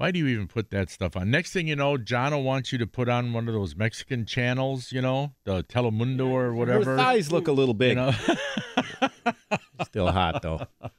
[0.00, 1.30] why do you even put that stuff on?
[1.30, 4.24] Next thing you know, John will want you to put on one of those Mexican
[4.24, 6.92] channels, you know, the Telemundo or whatever.
[6.92, 7.90] Her thighs look a little big.
[7.90, 8.12] You know?
[9.84, 10.66] Still hot though.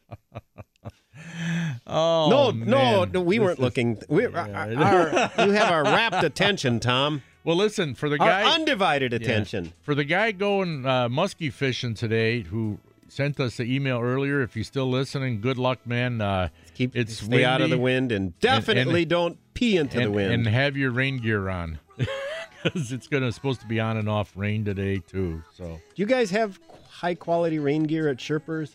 [1.88, 3.12] oh no, no, man.
[3.12, 3.97] no, we This weren't is- looking.
[4.08, 5.12] We, our, our-
[5.47, 7.24] you have our rapt attention, Tom.
[7.43, 9.18] Well, listen for the Our guy undivided Yeah.
[9.18, 9.74] attention.
[9.82, 12.78] For the guy going uh, muskie fishing today, who
[13.12, 14.41] sent us the email earlier.
[14.41, 16.22] If you're still listening, good luck, man.
[16.22, 20.12] Uh, Keep it's stay out of the wind and definitely don't pee into and, the
[20.12, 20.32] wind.
[20.34, 21.80] and have your rain gear on
[22.64, 25.43] because it's gonna supposed to be on and off rain today too.
[25.53, 26.59] So, Do you guys have
[26.89, 28.72] high quality rain gear at Sherpers?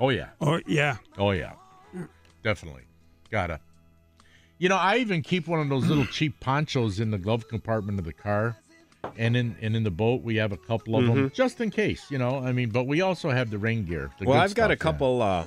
[0.00, 0.96] oh yeah, Oh yeah.
[1.18, 1.52] oh yeah,
[2.42, 2.82] definitely
[3.30, 3.60] gotta.
[4.56, 7.98] You know, I even keep one of those little cheap ponchos in the glove compartment
[7.98, 8.56] of the car,
[9.16, 12.10] and in and in the boat we have a couple of them just in case.
[12.10, 14.10] You know, I mean, but we also have the rain gear.
[14.18, 14.30] the Mm-hmm.
[14.30, 15.46] well, I've got a couple uh,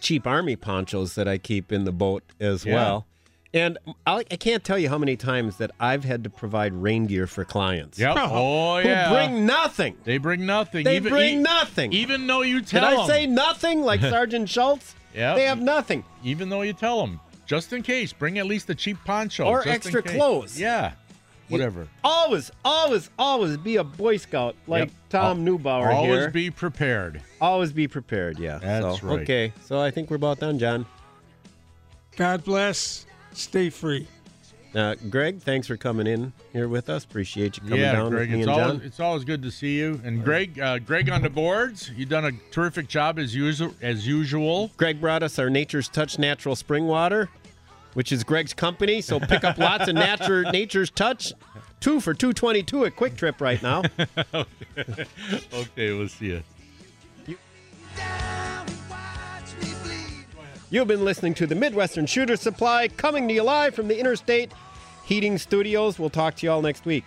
[0.00, 2.74] cheap army ponchos that I keep in the boat as Yeah.
[2.74, 3.06] well.
[3.54, 7.06] And I, I can't tell you how many times that I've had to provide rain
[7.06, 7.98] gear for clients.
[7.98, 8.16] Yep.
[8.20, 9.08] Oh Who yeah.
[9.10, 9.96] bring nothing.
[10.04, 10.84] They bring nothing.
[10.84, 11.92] They even, bring e- nothing.
[11.94, 14.94] Even though you tell Did tell I say nothing like Sergeant Schultz?
[15.14, 15.34] Yeah.
[15.36, 16.04] They have nothing.
[16.22, 19.66] Even though you tell them, just in case, bring at least a cheap poncho Or
[19.66, 20.60] extra clothes.
[20.60, 20.92] Yeah.
[21.48, 21.88] Whatever.
[22.02, 24.90] Always, always, always be a Boy Scout like Yep.
[25.10, 26.30] Tom Neubauer Always here.
[26.30, 27.22] be prepared.
[27.40, 28.58] always be prepared, yeah.
[28.58, 29.20] That's so, right.
[29.20, 30.86] Okay, so I think we're about done, John.
[32.16, 33.06] God bless.
[33.32, 34.08] Stay free.
[34.74, 37.04] Uh, Greg, thanks for coming in here with us.
[37.04, 38.86] Appreciate you coming yeah, down Greg, with me it's and always, John.
[38.86, 40.00] it's always good to see you.
[40.04, 43.72] And Greg, uh, Greg on the boards, you've done a terrific job as usual.
[43.80, 47.30] As usual, Greg brought us our Nature's Touch natural spring water,
[47.96, 49.00] which is Greg's company.
[49.00, 51.32] So pick up lots of nature, Nature's Touch.
[51.80, 53.82] Two for two twenty two at Kwik Trip right now.
[54.34, 56.42] okay, we'll see you.
[60.68, 64.52] You've been listening to the Midwestern Shooter Supply coming to you live from the Interstate
[65.06, 65.98] Heating Studios.
[65.98, 67.06] We'll talk to you all next week.